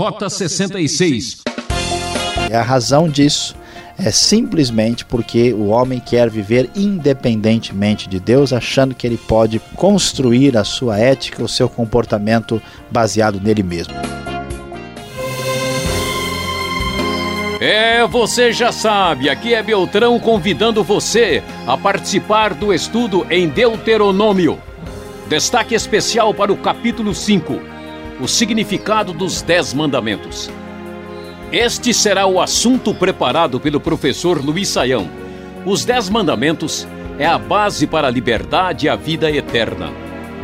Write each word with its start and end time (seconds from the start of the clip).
Rota 0.00 0.30
66. 0.30 1.42
E 2.48 2.54
a 2.54 2.62
razão 2.62 3.06
disso 3.06 3.54
é 3.98 4.10
simplesmente 4.10 5.04
porque 5.04 5.52
o 5.52 5.66
homem 5.66 6.00
quer 6.00 6.30
viver 6.30 6.70
independentemente 6.74 8.08
de 8.08 8.18
Deus, 8.18 8.50
achando 8.50 8.94
que 8.94 9.06
ele 9.06 9.18
pode 9.18 9.58
construir 9.76 10.56
a 10.56 10.64
sua 10.64 10.98
ética, 10.98 11.44
o 11.44 11.48
seu 11.48 11.68
comportamento 11.68 12.62
baseado 12.90 13.38
nele 13.38 13.62
mesmo. 13.62 13.92
É, 17.60 18.06
você 18.06 18.54
já 18.54 18.72
sabe, 18.72 19.28
aqui 19.28 19.52
é 19.52 19.62
Beltrão 19.62 20.18
convidando 20.18 20.82
você 20.82 21.42
a 21.66 21.76
participar 21.76 22.54
do 22.54 22.72
estudo 22.72 23.26
em 23.28 23.46
Deuteronômio. 23.50 24.58
Destaque 25.28 25.74
especial 25.74 26.32
para 26.32 26.50
o 26.50 26.56
capítulo 26.56 27.14
5, 27.14 27.69
o 28.20 28.28
significado 28.28 29.12
dos 29.12 29.42
Dez 29.42 29.72
Mandamentos. 29.72 30.50
Este 31.50 31.92
será 31.94 32.26
o 32.26 32.40
assunto 32.40 32.94
preparado 32.94 33.58
pelo 33.58 33.80
professor 33.80 34.44
Luiz 34.44 34.68
Saião. 34.68 35.08
Os 35.64 35.84
Dez 35.84 36.08
Mandamentos 36.08 36.86
é 37.18 37.26
a 37.26 37.38
base 37.38 37.86
para 37.86 38.08
a 38.08 38.10
liberdade 38.10 38.86
e 38.86 38.88
a 38.88 38.96
vida 38.96 39.30
eterna. 39.30 39.90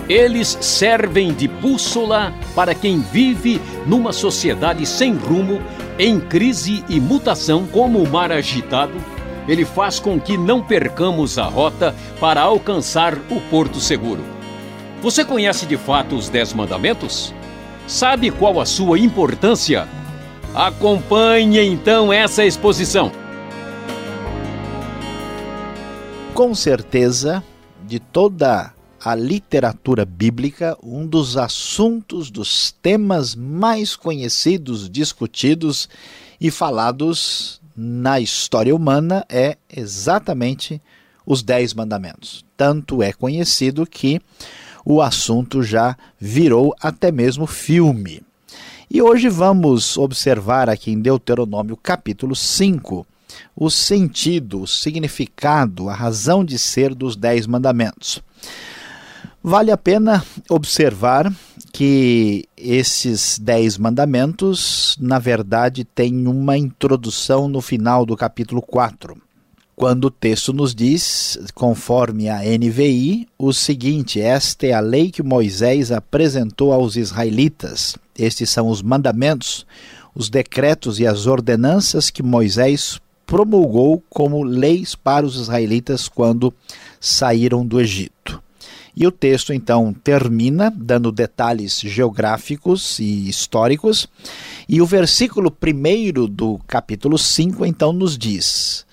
Eles 0.08 0.56
servem 0.60 1.32
de 1.32 1.48
bússola 1.48 2.32
para 2.54 2.74
quem 2.74 3.00
vive 3.00 3.60
numa 3.86 4.12
sociedade 4.12 4.86
sem 4.86 5.14
rumo 5.14 5.60
em 5.98 6.20
crise 6.20 6.84
e 6.88 7.00
mutação, 7.00 7.66
como 7.66 8.02
o 8.02 8.08
mar 8.08 8.30
agitado, 8.30 8.94
ele 9.48 9.64
faz 9.64 10.00
com 10.00 10.18
que 10.18 10.36
não 10.36 10.60
percamos 10.62 11.38
a 11.38 11.44
rota 11.44 11.94
para 12.20 12.42
alcançar 12.42 13.14
o 13.30 13.40
porto 13.48 13.80
seguro. 13.80 14.22
Você 15.00 15.24
conhece 15.24 15.66
de 15.66 15.76
fato 15.76 16.16
os 16.16 16.28
Dez 16.28 16.52
Mandamentos? 16.52 17.32
Sabe 17.86 18.32
qual 18.32 18.60
a 18.60 18.66
sua 18.66 18.98
importância? 18.98 19.86
Acompanhe 20.52 21.60
então 21.60 22.12
essa 22.12 22.44
exposição. 22.44 23.12
Com 26.34 26.52
certeza, 26.52 27.44
de 27.86 28.00
toda 28.00 28.74
a 29.00 29.14
literatura 29.14 30.04
bíblica, 30.04 30.76
um 30.82 31.06
dos 31.06 31.36
assuntos, 31.36 32.28
dos 32.28 32.72
temas 32.72 33.36
mais 33.36 33.94
conhecidos, 33.94 34.90
discutidos 34.90 35.88
e 36.40 36.50
falados 36.50 37.60
na 37.76 38.18
história 38.18 38.74
humana 38.74 39.24
é 39.28 39.56
exatamente 39.72 40.82
os 41.24 41.40
Dez 41.40 41.72
Mandamentos. 41.72 42.44
Tanto 42.56 43.00
é 43.00 43.12
conhecido 43.12 43.86
que 43.86 44.20
o 44.88 45.02
assunto 45.02 45.64
já 45.64 45.96
virou 46.16 46.72
até 46.80 47.10
mesmo 47.10 47.44
filme. 47.44 48.22
E 48.88 49.02
hoje 49.02 49.28
vamos 49.28 49.98
observar 49.98 50.70
aqui 50.70 50.92
em 50.92 51.00
Deuteronômio 51.00 51.76
capítulo 51.76 52.36
5 52.36 53.04
o 53.56 53.68
sentido, 53.68 54.62
o 54.62 54.66
significado, 54.66 55.88
a 55.88 55.94
razão 55.94 56.44
de 56.44 56.56
ser 56.56 56.94
dos 56.94 57.16
Dez 57.16 57.48
Mandamentos. 57.48 58.22
Vale 59.42 59.72
a 59.72 59.76
pena 59.76 60.24
observar 60.48 61.32
que 61.72 62.48
esses 62.56 63.38
dez 63.38 63.78
mandamentos, 63.78 64.96
na 65.00 65.18
verdade, 65.18 65.84
têm 65.84 66.26
uma 66.26 66.56
introdução 66.56 67.46
no 67.46 67.60
final 67.60 68.04
do 68.04 68.16
capítulo 68.16 68.60
4, 68.60 69.16
quando 69.76 70.06
o 70.06 70.10
texto 70.10 70.54
nos 70.54 70.74
diz, 70.74 71.38
conforme 71.54 72.30
a 72.30 72.38
NVI, 72.38 73.28
o 73.38 73.52
seguinte: 73.52 74.18
Esta 74.18 74.66
é 74.66 74.72
a 74.72 74.80
lei 74.80 75.10
que 75.10 75.22
Moisés 75.22 75.92
apresentou 75.92 76.72
aos 76.72 76.96
israelitas. 76.96 77.94
Estes 78.18 78.48
são 78.48 78.68
os 78.68 78.80
mandamentos, 78.80 79.66
os 80.14 80.30
decretos 80.30 80.98
e 80.98 81.06
as 81.06 81.26
ordenanças 81.26 82.08
que 82.08 82.22
Moisés 82.22 82.98
promulgou 83.26 84.02
como 84.08 84.42
leis 84.42 84.94
para 84.94 85.26
os 85.26 85.38
israelitas 85.38 86.08
quando 86.08 86.54
saíram 86.98 87.66
do 87.66 87.78
Egito. 87.78 88.42
E 88.96 89.06
o 89.06 89.12
texto 89.12 89.52
então 89.52 89.92
termina 89.92 90.72
dando 90.74 91.12
detalhes 91.12 91.80
geográficos 91.80 92.98
e 92.98 93.28
históricos, 93.28 94.08
e 94.66 94.80
o 94.80 94.86
versículo 94.86 95.54
1 95.62 96.26
do 96.30 96.58
capítulo 96.66 97.18
5 97.18 97.66
então 97.66 97.92
nos 97.92 98.16
diz: 98.16 98.85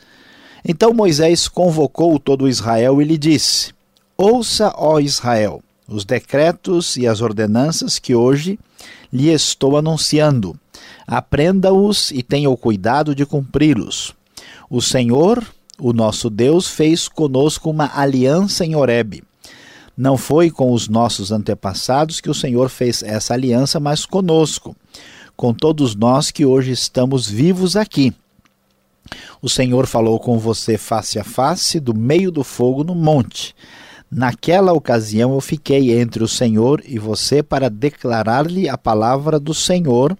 Então 0.65 0.93
Moisés 0.93 1.47
convocou 1.47 2.19
todo 2.19 2.47
Israel 2.47 3.01
e 3.01 3.05
lhe 3.05 3.17
disse: 3.17 3.73
Ouça, 4.17 4.73
ó 4.77 4.99
Israel, 4.99 5.61
os 5.87 6.05
decretos 6.05 6.97
e 6.97 7.07
as 7.07 7.21
ordenanças 7.21 7.99
que 7.99 8.15
hoje 8.15 8.59
lhe 9.11 9.29
estou 9.29 9.77
anunciando. 9.77 10.57
Aprenda-os 11.05 12.11
e 12.11 12.23
tenha 12.23 12.49
o 12.49 12.57
cuidado 12.57 13.13
de 13.13 13.25
cumpri-los. 13.25 14.13
O 14.69 14.81
Senhor, 14.81 15.43
o 15.79 15.91
nosso 15.91 16.29
Deus, 16.29 16.67
fez 16.67 17.07
conosco 17.07 17.69
uma 17.69 17.91
aliança 17.93 18.65
em 18.65 18.75
Horebe 18.75 19.23
não 19.95 20.17
foi 20.17 20.49
com 20.49 20.71
os 20.71 20.87
nossos 20.87 21.31
antepassados 21.31 22.19
que 22.19 22.29
o 22.29 22.33
Senhor 22.33 22.69
fez 22.69 23.03
essa 23.03 23.33
aliança, 23.33 23.79
mas 23.79 24.05
conosco, 24.05 24.75
com 25.35 25.53
todos 25.53 25.95
nós 25.95 26.31
que 26.31 26.45
hoje 26.45 26.71
estamos 26.71 27.29
vivos 27.29 27.75
aqui. 27.75 28.13
O 29.41 29.49
Senhor 29.49 29.85
falou 29.85 30.19
com 30.19 30.39
você 30.39 30.77
face 30.77 31.19
a 31.19 31.23
face, 31.23 31.79
do 31.79 31.93
meio 31.93 32.31
do 32.31 32.43
fogo 32.43 32.83
no 32.83 32.95
monte. 32.95 33.55
Naquela 34.09 34.73
ocasião 34.73 35.33
eu 35.33 35.41
fiquei 35.41 35.99
entre 35.99 36.23
o 36.23 36.27
Senhor 36.27 36.83
e 36.85 36.99
você 36.99 37.41
para 37.41 37.69
declarar-lhe 37.69 38.69
a 38.69 38.77
palavra 38.77 39.39
do 39.39 39.53
Senhor, 39.53 40.15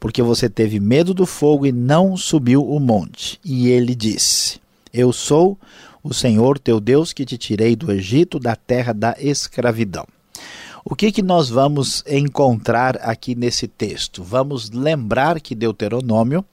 porque 0.00 0.20
você 0.22 0.48
teve 0.48 0.80
medo 0.80 1.14
do 1.14 1.24
fogo 1.24 1.64
e 1.64 1.72
não 1.72 2.16
subiu 2.16 2.68
o 2.68 2.80
monte. 2.80 3.38
E 3.44 3.68
ele 3.68 3.94
disse: 3.94 4.60
Eu 4.92 5.12
sou 5.12 5.56
o 6.02 6.12
Senhor 6.12 6.58
teu 6.58 6.80
Deus 6.80 7.12
que 7.12 7.24
te 7.24 7.38
tirei 7.38 7.76
do 7.76 7.92
Egito, 7.92 8.40
da 8.40 8.56
terra 8.56 8.92
da 8.92 9.14
escravidão. 9.18 10.06
O 10.84 10.96
que, 10.96 11.12
que 11.12 11.22
nós 11.22 11.50
vamos 11.50 12.02
encontrar 12.08 12.96
aqui 13.02 13.34
nesse 13.34 13.68
texto? 13.68 14.24
Vamos 14.24 14.70
lembrar 14.70 15.38
que 15.38 15.54
Deuteronômio 15.54 16.44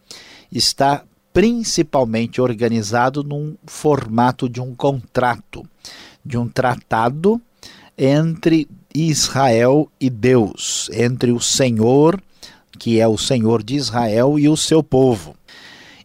está 0.52 1.04
principalmente 1.38 2.42
organizado 2.42 3.24
num 3.24 3.56
formato 3.68 4.50
de 4.50 4.60
um 4.60 4.74
contrato, 4.74 5.64
de 6.26 6.36
um 6.36 6.50
tratado 6.50 7.40
entre 7.96 8.68
Israel 8.92 9.88
e 10.02 10.10
Deus, 10.10 10.90
entre 10.92 11.32
o 11.32 11.40
Senhor, 11.40 12.20
que 12.80 13.00
é 13.00 13.08
o 13.08 13.20
Senhor 13.20 13.62
de 13.62 13.76
Israel, 13.76 14.40
e 14.40 14.50
o 14.50 14.58
seu 14.58 14.82
povo. 14.82 15.36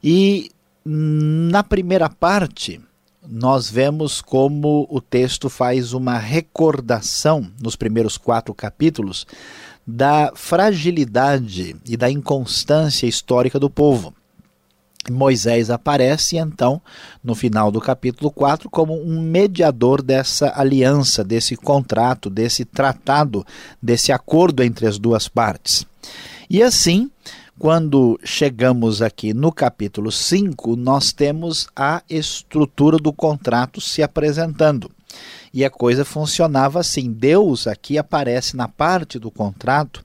E 0.04 0.50
na 0.84 1.62
primeira 1.62 2.10
parte, 2.10 2.78
nós 3.26 3.70
vemos 3.70 4.20
como 4.20 4.87
o 4.91 5.00
texto 5.00 5.49
faz 5.49 5.94
uma 5.94 6.19
recordação 6.19 7.50
nos 7.59 7.75
primeiros 7.75 8.19
quatro 8.19 8.53
capítulos 8.53 9.26
da 9.87 10.31
fragilidade 10.34 11.75
e 11.88 11.97
da 11.97 12.10
inconstância 12.10 13.06
histórica 13.06 13.59
do 13.59 13.70
povo. 13.70 14.12
Moisés 15.10 15.68
aparece 15.68 16.36
então 16.36 16.80
no 17.22 17.34
final 17.34 17.72
do 17.72 17.80
capítulo 17.80 18.30
4 18.30 18.70
como 18.70 18.94
um 18.94 19.20
mediador 19.20 20.00
dessa 20.00 20.52
aliança, 20.54 21.24
desse 21.24 21.56
contrato, 21.56 22.30
desse 22.30 22.64
tratado, 22.64 23.44
desse 23.82 24.12
acordo 24.12 24.62
entre 24.62 24.86
as 24.86 24.98
duas 24.98 25.26
partes. 25.26 25.84
E 26.48 26.62
assim, 26.62 27.10
quando 27.58 28.18
chegamos 28.24 29.02
aqui 29.02 29.34
no 29.34 29.50
capítulo 29.50 30.12
5, 30.12 30.76
nós 30.76 31.12
temos 31.12 31.69
a 31.74 32.02
estrutura 32.08 32.96
do 32.96 33.12
contrato 33.12 33.80
se 33.80 34.02
apresentando. 34.02 34.90
E 35.52 35.64
a 35.64 35.70
coisa 35.70 36.04
funcionava 36.04 36.80
assim: 36.80 37.12
Deus 37.12 37.66
aqui 37.66 37.98
aparece 37.98 38.56
na 38.56 38.69
parte 38.69 39.19
do 39.19 39.30
contrato 39.30 40.04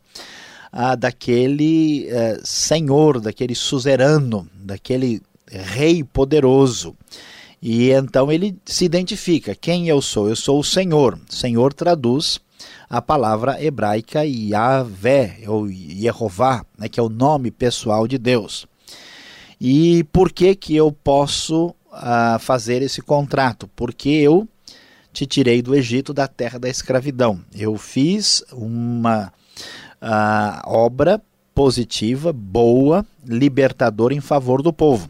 ah, 0.72 0.96
daquele 0.96 2.08
eh, 2.10 2.40
senhor, 2.44 3.20
daquele 3.20 3.56
suzerano, 3.56 4.48
daquele 4.54 5.22
rei 5.50 6.04
poderoso. 6.04 6.96
E 7.62 7.92
então 7.92 8.32
ele 8.32 8.58
se 8.66 8.86
identifica: 8.86 9.56
quem 9.56 9.88
eu 9.88 10.02
sou? 10.02 10.30
Eu 10.30 10.36
sou 10.36 10.60
o 10.60 10.64
Senhor. 10.64 11.20
Senhor 11.30 11.74
traduz 11.74 12.40
a 12.90 13.02
palavra 13.02 13.62
hebraica 13.64 14.26
Yahvé, 14.26 15.40
ou 15.48 15.70
Yehová, 15.70 16.66
né, 16.78 16.88
que 16.88 17.00
é 17.00 17.04
o 17.04 17.10
nome 17.10 17.52
pessoal 17.52 18.08
de 18.08 18.18
Deus. 18.18 18.66
E 19.60 20.04
por 20.06 20.32
que, 20.32 20.56
que 20.56 20.76
eu 20.76 20.92
posso 20.92 21.68
uh, 21.92 22.40
fazer 22.40 22.82
esse 22.82 23.02
contrato? 23.02 23.68
Porque 23.76 24.10
eu 24.10 24.48
te 25.12 25.26
tirei 25.26 25.62
do 25.62 25.76
Egito, 25.76 26.14
da 26.14 26.28
terra 26.28 26.60
da 26.60 26.70
escravidão. 26.70 27.40
Eu 27.54 27.76
fiz 27.76 28.44
uma 28.52 29.34
uh, 30.02 30.62
obra 30.66 31.22
positiva, 31.54 32.32
boa, 32.32 33.06
libertadora 33.26 34.14
em 34.14 34.22
favor 34.22 34.62
do 34.62 34.72
povo. 34.72 35.10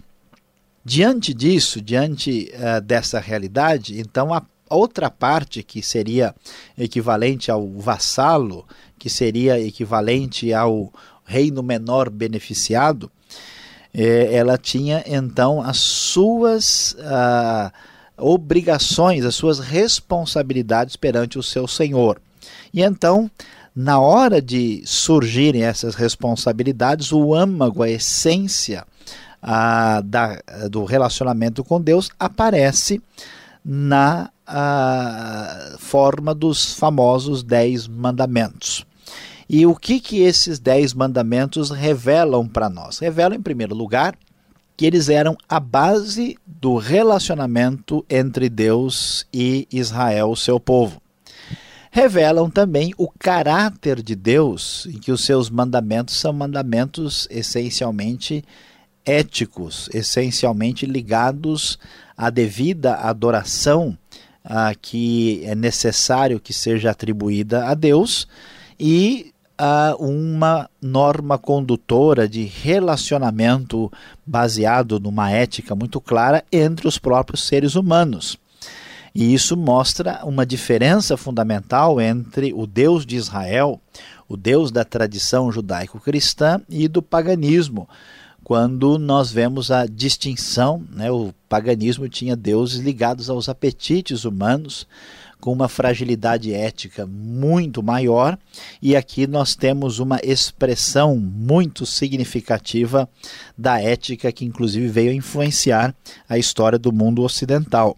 Diante 0.83 1.33
disso, 1.33 1.81
diante 1.81 2.51
uh, 2.53 2.81
dessa 2.81 3.19
realidade, 3.19 3.99
então 3.99 4.33
a 4.33 4.41
outra 4.69 5.09
parte 5.09 5.63
que 5.63 5.81
seria 5.81 6.33
equivalente 6.77 7.51
ao 7.51 7.67
vassalo, 7.67 8.65
que 8.97 9.09
seria 9.09 9.59
equivalente 9.59 10.53
ao 10.53 10.91
reino 11.25 11.61
menor 11.61 12.09
beneficiado, 12.09 13.11
é, 13.93 14.35
ela 14.35 14.57
tinha 14.57 15.03
então 15.07 15.61
as 15.61 15.77
suas 15.77 16.95
ah, 16.99 17.71
obrigações, 18.17 19.25
as 19.25 19.35
suas 19.35 19.59
responsabilidades 19.59 20.95
perante 20.95 21.39
o 21.39 21.43
seu 21.43 21.67
senhor. 21.67 22.21
E 22.73 22.81
então, 22.81 23.29
na 23.79 23.99
hora 23.99 24.41
de 24.41 24.81
surgirem 24.87 25.61
essas 25.61 25.93
responsabilidades, 25.93 27.11
o 27.11 27.35
âmago, 27.35 27.83
a 27.83 27.89
essência 27.89 28.83
ah, 29.39 30.01
da, 30.03 30.41
do 30.67 30.83
relacionamento 30.83 31.63
com 31.63 31.79
Deus 31.79 32.09
aparece 32.19 32.99
na 33.63 34.31
ah, 34.47 35.75
forma 35.77 36.33
dos 36.33 36.73
famosos 36.73 37.43
Dez 37.43 37.87
Mandamentos. 37.87 38.83
E 39.47 39.63
o 39.67 39.75
que, 39.75 39.99
que 39.99 40.21
esses 40.21 40.57
Dez 40.57 40.91
Mandamentos 40.91 41.69
revelam 41.69 42.47
para 42.47 42.71
nós? 42.71 42.97
Revelam, 42.97 43.37
em 43.37 43.43
primeiro 43.43 43.75
lugar, 43.75 44.15
que 44.75 44.87
eles 44.87 45.07
eram 45.07 45.37
a 45.47 45.59
base 45.59 46.35
do 46.47 46.77
relacionamento 46.77 48.03
entre 48.09 48.49
Deus 48.49 49.27
e 49.31 49.67
Israel, 49.71 50.35
seu 50.35 50.59
povo. 50.59 50.99
Revelam 51.97 52.47
também 52.47 52.93
o 52.95 53.09
caráter 53.09 54.03
de 54.03 54.15
Deus, 54.15 54.85
em 54.85 54.99
que 54.99 55.11
os 55.11 55.25
seus 55.25 55.49
mandamentos 55.49 56.15
são 56.19 56.31
mandamentos 56.31 57.27
essencialmente 57.31 58.45
éticos, 59.03 59.89
essencialmente 59.91 60.85
ligados 60.85 61.79
à 62.15 62.29
devida 62.29 62.97
adoração 62.97 63.97
ah, 64.45 64.75
que 64.79 65.41
é 65.43 65.55
necessário 65.55 66.39
que 66.39 66.53
seja 66.53 66.91
atribuída 66.91 67.65
a 67.65 67.73
Deus 67.73 68.27
e 68.79 69.33
a 69.57 69.95
uma 69.97 70.69
norma 70.79 71.39
condutora 71.39 72.29
de 72.29 72.43
relacionamento 72.43 73.91
baseado 74.23 74.99
numa 74.99 75.31
ética 75.31 75.73
muito 75.73 75.99
clara 75.99 76.45
entre 76.51 76.87
os 76.87 76.99
próprios 76.99 77.47
seres 77.47 77.73
humanos. 77.73 78.37
E 79.19 79.33
isso 79.33 79.57
mostra 79.57 80.23
uma 80.23 80.45
diferença 80.45 81.17
fundamental 81.17 81.99
entre 81.99 82.53
o 82.53 82.67
Deus 82.67 83.03
de 83.03 83.15
Israel, 83.15 83.81
o 84.29 84.37
Deus 84.37 84.71
da 84.71 84.85
tradição 84.85 85.51
judaico-cristã 85.51 86.61
e 86.69 86.87
do 86.87 87.01
paganismo, 87.01 87.89
quando 88.43 88.99
nós 88.99 89.31
vemos 89.31 89.71
a 89.71 89.87
distinção, 89.87 90.85
né, 90.91 91.09
o 91.09 91.33
paganismo 91.49 92.07
tinha 92.07 92.35
deuses 92.35 92.79
ligados 92.79 93.27
aos 93.27 93.49
apetites 93.49 94.23
humanos, 94.23 94.87
com 95.39 95.51
uma 95.51 95.67
fragilidade 95.67 96.53
ética 96.53 97.07
muito 97.07 97.81
maior, 97.81 98.37
e 98.79 98.95
aqui 98.95 99.25
nós 99.25 99.55
temos 99.55 99.97
uma 99.97 100.19
expressão 100.21 101.17
muito 101.17 101.87
significativa 101.87 103.09
da 103.57 103.81
ética 103.81 104.31
que, 104.31 104.45
inclusive, 104.45 104.87
veio 104.87 105.09
a 105.09 105.15
influenciar 105.15 105.95
a 106.29 106.37
história 106.37 106.77
do 106.77 106.93
mundo 106.93 107.23
ocidental. 107.23 107.97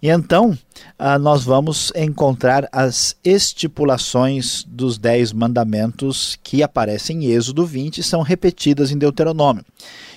E 0.00 0.08
então, 0.08 0.56
ah, 0.96 1.18
nós 1.18 1.42
vamos 1.42 1.92
encontrar 1.96 2.68
as 2.70 3.16
estipulações 3.24 4.64
dos 4.64 4.96
Dez 4.96 5.32
Mandamentos 5.32 6.38
que 6.42 6.62
aparecem 6.62 7.24
em 7.24 7.30
Êxodo 7.32 7.66
20 7.66 7.98
e 7.98 8.02
são 8.02 8.22
repetidas 8.22 8.92
em 8.92 8.98
Deuteronômio. 8.98 9.64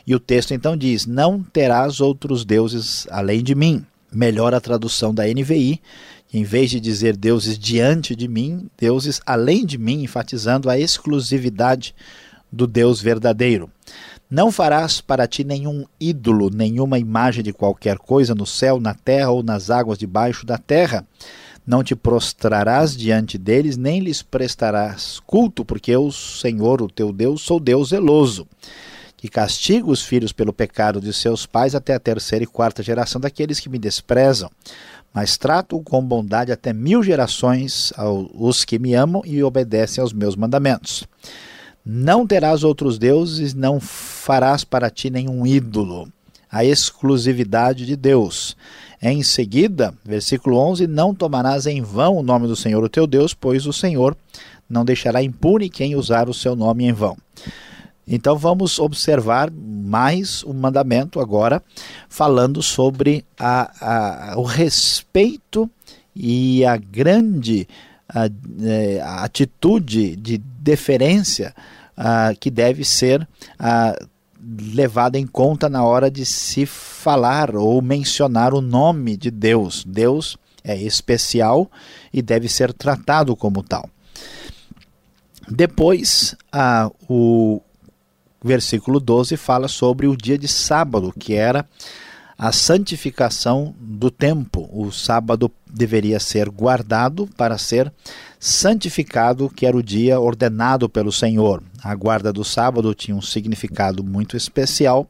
E 0.05 0.13
o 0.13 0.19
texto 0.19 0.53
então 0.53 0.77
diz: 0.77 1.07
Não 1.07 1.41
terás 1.41 1.99
outros 1.99 2.45
deuses 2.45 3.07
além 3.09 3.43
de 3.43 3.55
mim. 3.55 3.85
Melhor 4.13 4.53
a 4.53 4.59
tradução 4.59 5.13
da 5.13 5.25
NVI, 5.25 5.81
em 6.33 6.43
vez 6.43 6.69
de 6.69 6.79
dizer 6.79 7.15
deuses 7.15 7.57
diante 7.57 8.15
de 8.15 8.27
mim, 8.27 8.69
deuses 8.77 9.21
além 9.25 9.65
de 9.65 9.77
mim, 9.77 10.03
enfatizando 10.03 10.69
a 10.69 10.77
exclusividade 10.77 11.95
do 12.51 12.67
Deus 12.67 13.01
verdadeiro. 13.01 13.69
Não 14.31 14.49
farás 14.49 15.01
para 15.01 15.27
ti 15.27 15.43
nenhum 15.43 15.83
ídolo, 15.99 16.49
nenhuma 16.49 16.97
imagem 16.97 17.43
de 17.43 17.51
qualquer 17.51 17.97
coisa 17.97 18.33
no 18.33 18.45
céu, 18.45 18.79
na 18.79 18.93
terra 18.93 19.29
ou 19.29 19.43
nas 19.43 19.69
águas 19.69 19.97
debaixo 19.97 20.45
da 20.45 20.57
terra. 20.57 21.05
Não 21.67 21.83
te 21.83 21.97
prostrarás 21.97 22.95
diante 22.95 23.37
deles, 23.37 23.75
nem 23.75 23.99
lhes 23.99 24.21
prestarás 24.21 25.19
culto, 25.27 25.65
porque 25.65 25.91
eu, 25.91 26.09
Senhor, 26.13 26.81
o 26.81 26.87
teu 26.87 27.11
Deus, 27.11 27.41
sou 27.41 27.59
Deus 27.59 27.89
zeloso, 27.89 28.47
que 29.17 29.27
castigo 29.27 29.91
os 29.91 30.01
filhos 30.01 30.31
pelo 30.31 30.53
pecado 30.53 31.01
de 31.01 31.11
seus 31.11 31.45
pais 31.45 31.75
até 31.75 31.93
a 31.93 31.99
terceira 31.99 32.45
e 32.45 32.47
quarta 32.47 32.81
geração 32.81 33.19
daqueles 33.19 33.59
que 33.59 33.67
me 33.67 33.77
desprezam. 33.77 34.49
Mas 35.13 35.37
trato 35.37 35.77
com 35.81 36.01
bondade 36.01 36.53
até 36.53 36.71
mil 36.71 37.03
gerações 37.03 37.91
aos 37.97 38.63
que 38.63 38.79
me 38.79 38.93
amam 38.93 39.23
e 39.25 39.43
obedecem 39.43 40.01
aos 40.01 40.13
meus 40.13 40.37
mandamentos. 40.37 41.05
Não 41.85 42.27
terás 42.27 42.63
outros 42.63 42.97
deuses, 42.99 43.53
não 43.53 43.79
farás 43.79 44.63
para 44.63 44.89
ti 44.89 45.09
nenhum 45.09 45.45
ídolo. 45.45 46.07
A 46.49 46.63
exclusividade 46.63 47.85
de 47.85 47.95
Deus. 47.95 48.55
Em 49.01 49.23
seguida, 49.23 49.93
versículo 50.03 50.57
11: 50.57 50.85
Não 50.85 51.15
tomarás 51.15 51.65
em 51.65 51.81
vão 51.81 52.17
o 52.17 52.23
nome 52.23 52.47
do 52.47 52.55
Senhor, 52.55 52.83
o 52.83 52.89
teu 52.89 53.07
Deus, 53.07 53.33
pois 53.33 53.65
o 53.65 53.73
Senhor 53.73 54.15
não 54.69 54.85
deixará 54.85 55.23
impune 55.23 55.69
quem 55.69 55.95
usar 55.95 56.29
o 56.29 56.33
seu 56.33 56.55
nome 56.55 56.85
em 56.85 56.93
vão. 56.93 57.17
Então 58.07 58.37
vamos 58.37 58.79
observar 58.79 59.49
mais 59.51 60.43
um 60.43 60.53
mandamento 60.53 61.19
agora, 61.19 61.63
falando 62.09 62.61
sobre 62.61 63.23
a, 63.39 64.33
a, 64.33 64.39
o 64.39 64.43
respeito 64.43 65.69
e 66.15 66.65
a 66.65 66.77
grande 66.77 67.67
a, 68.13 68.29
é, 68.63 69.01
a 69.01 69.23
atitude 69.23 70.15
de 70.15 70.37
deferência 70.37 71.53
a, 71.95 72.33
que 72.39 72.51
deve 72.51 72.83
ser 72.83 73.27
a, 73.57 73.95
levada 74.73 75.17
em 75.19 75.27
conta 75.27 75.69
na 75.69 75.83
hora 75.83 76.09
de 76.09 76.25
se 76.25 76.65
falar 76.65 77.55
ou 77.55 77.81
mencionar 77.81 78.53
o 78.53 78.61
nome 78.61 79.15
de 79.15 79.29
Deus. 79.29 79.83
Deus 79.85 80.37
é 80.63 80.75
especial 80.77 81.69
e 82.13 82.21
deve 82.21 82.49
ser 82.49 82.73
tratado 82.73 83.35
como 83.35 83.63
tal. 83.63 83.89
Depois, 85.49 86.35
o 87.09 87.61
versículo 88.43 88.99
12 88.99 89.37
fala 89.37 89.67
sobre 89.67 90.07
o 90.07 90.15
dia 90.15 90.37
de 90.37 90.47
sábado, 90.47 91.13
que 91.17 91.33
era 91.33 91.67
a 92.41 92.51
santificação 92.51 93.75
do 93.79 94.09
tempo. 94.09 94.67
O 94.73 94.91
sábado 94.91 95.51
deveria 95.71 96.19
ser 96.19 96.49
guardado 96.49 97.29
para 97.37 97.55
ser 97.55 97.93
santificado, 98.39 99.47
que 99.47 99.63
era 99.63 99.77
o 99.77 99.83
dia 99.83 100.19
ordenado 100.19 100.89
pelo 100.89 101.11
Senhor. 101.11 101.61
A 101.83 101.93
guarda 101.93 102.33
do 102.33 102.43
sábado 102.43 102.95
tinha 102.95 103.15
um 103.15 103.21
significado 103.21 104.03
muito 104.03 104.35
especial 104.35 105.07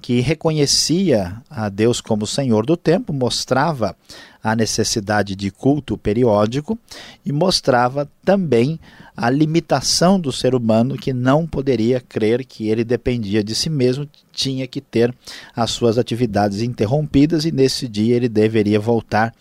que 0.00 0.20
reconhecia 0.20 1.36
a 1.50 1.68
Deus 1.68 2.00
como 2.00 2.26
Senhor 2.26 2.64
do 2.64 2.76
tempo, 2.76 3.12
mostrava 3.12 3.96
a 4.42 4.54
necessidade 4.54 5.34
de 5.34 5.50
culto 5.50 5.98
periódico 5.98 6.78
e 7.24 7.32
mostrava 7.32 8.08
também 8.24 8.78
a 9.16 9.28
limitação 9.28 10.20
do 10.20 10.30
ser 10.30 10.54
humano 10.54 10.96
que 10.96 11.12
não 11.12 11.46
poderia 11.46 12.00
crer 12.00 12.44
que 12.44 12.68
ele 12.68 12.84
dependia 12.84 13.42
de 13.42 13.54
si 13.54 13.68
mesmo, 13.68 14.08
tinha 14.30 14.66
que 14.66 14.80
ter 14.80 15.12
as 15.54 15.70
suas 15.72 15.98
atividades 15.98 16.62
interrompidas 16.62 17.44
e 17.44 17.50
nesse 17.50 17.88
dia 17.88 18.14
ele 18.14 18.28
deveria 18.28 18.78
voltar 18.78 19.34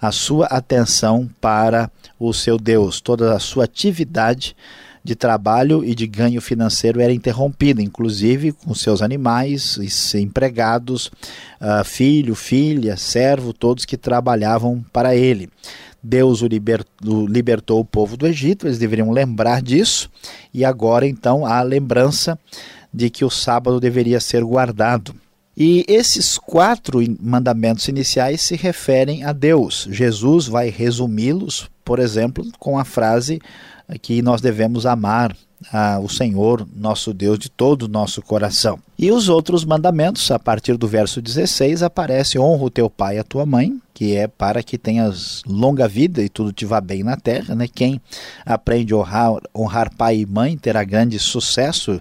a 0.00 0.12
sua 0.12 0.46
atenção 0.46 1.28
para 1.40 1.90
o 2.18 2.32
seu 2.32 2.56
Deus, 2.56 3.00
toda 3.00 3.34
a 3.34 3.38
sua 3.38 3.64
atividade 3.64 4.56
de 5.06 5.14
trabalho 5.14 5.84
e 5.84 5.94
de 5.94 6.06
ganho 6.06 6.40
financeiro 6.40 7.00
era 7.00 7.12
interrompida, 7.12 7.80
inclusive 7.80 8.52
com 8.52 8.74
seus 8.74 9.00
animais, 9.00 9.78
empregados, 10.14 11.06
uh, 11.60 11.84
filho, 11.84 12.34
filha, 12.34 12.96
servo, 12.96 13.52
todos 13.52 13.84
que 13.84 13.96
trabalhavam 13.96 14.84
para 14.92 15.14
ele. 15.14 15.48
Deus 16.02 16.42
o 16.42 16.46
libertou, 16.46 17.26
libertou 17.26 17.80
o 17.80 17.84
povo 17.84 18.16
do 18.16 18.26
Egito, 18.26 18.66
eles 18.66 18.78
deveriam 18.78 19.10
lembrar 19.10 19.62
disso, 19.62 20.10
e 20.52 20.64
agora 20.64 21.06
então 21.06 21.46
há 21.46 21.58
a 21.58 21.62
lembrança 21.62 22.38
de 22.92 23.08
que 23.08 23.24
o 23.24 23.30
sábado 23.30 23.80
deveria 23.80 24.20
ser 24.20 24.42
guardado. 24.44 25.14
E 25.56 25.84
esses 25.88 26.36
quatro 26.36 27.00
mandamentos 27.18 27.88
iniciais 27.88 28.42
se 28.42 28.56
referem 28.56 29.24
a 29.24 29.32
Deus. 29.32 29.88
Jesus 29.90 30.46
vai 30.46 30.68
resumi-los, 30.68 31.70
por 31.82 31.98
exemplo, 31.98 32.44
com 32.58 32.78
a 32.78 32.84
frase 32.84 33.40
que 34.00 34.20
nós 34.22 34.40
devemos 34.40 34.86
amar 34.86 35.36
o 36.02 36.08
Senhor, 36.08 36.66
nosso 36.74 37.14
Deus, 37.14 37.38
de 37.38 37.48
todo 37.48 37.84
o 37.84 37.88
nosso 37.88 38.20
coração. 38.20 38.78
E 38.98 39.10
os 39.10 39.28
outros 39.28 39.64
mandamentos, 39.64 40.30
a 40.30 40.38
partir 40.38 40.76
do 40.76 40.86
verso 40.86 41.20
16, 41.20 41.82
aparece: 41.82 42.38
honra 42.38 42.64
o 42.64 42.70
teu 42.70 42.90
pai 42.90 43.16
e 43.16 43.18
a 43.18 43.24
tua 43.24 43.46
mãe, 43.46 43.80
que 43.94 44.14
é 44.14 44.26
para 44.26 44.62
que 44.62 44.76
tenhas 44.76 45.42
longa 45.46 45.88
vida 45.88 46.22
e 46.22 46.28
tudo 46.28 46.52
te 46.52 46.64
vá 46.64 46.80
bem 46.80 47.02
na 47.02 47.16
terra. 47.16 47.54
Né? 47.54 47.68
Quem 47.68 48.00
aprende 48.44 48.92
a 48.92 48.96
honrar, 48.96 49.32
honrar 49.54 49.94
pai 49.94 50.18
e 50.18 50.26
mãe 50.26 50.56
terá 50.56 50.84
grande 50.84 51.18
sucesso 51.18 52.00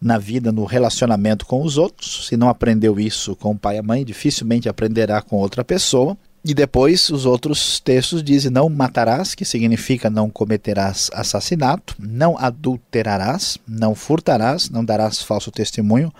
na 0.00 0.18
vida, 0.18 0.52
no 0.52 0.64
relacionamento 0.64 1.46
com 1.46 1.62
os 1.62 1.78
outros. 1.78 2.26
Se 2.26 2.36
não 2.36 2.48
aprendeu 2.48 2.98
isso 3.00 3.34
com 3.36 3.52
o 3.52 3.58
pai 3.58 3.76
e 3.76 3.78
a 3.78 3.82
mãe, 3.82 4.04
dificilmente 4.04 4.68
aprenderá 4.68 5.22
com 5.22 5.36
outra 5.36 5.64
pessoa. 5.64 6.16
E 6.48 6.54
depois 6.54 7.10
os 7.10 7.26
outros 7.26 7.80
textos 7.80 8.22
dizem: 8.22 8.52
não 8.52 8.68
matarás, 8.68 9.34
que 9.34 9.44
significa 9.44 10.08
não 10.08 10.30
cometerás 10.30 11.10
assassinato, 11.12 11.96
não 11.98 12.38
adulterarás, 12.38 13.58
não 13.66 13.96
furtarás, 13.96 14.70
não 14.70 14.84
darás 14.84 15.20
falso 15.20 15.50
testemunho 15.50 16.14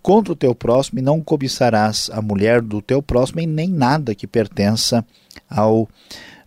contra 0.00 0.32
o 0.32 0.36
teu 0.36 0.54
próximo 0.54 1.00
e 1.00 1.02
não 1.02 1.20
cobiçarás 1.20 2.08
a 2.14 2.22
mulher 2.22 2.62
do 2.62 2.80
teu 2.80 3.02
próximo 3.02 3.40
e 3.40 3.46
nem 3.46 3.68
nada 3.68 4.14
que 4.14 4.26
pertença 4.26 5.04
ao 5.50 5.86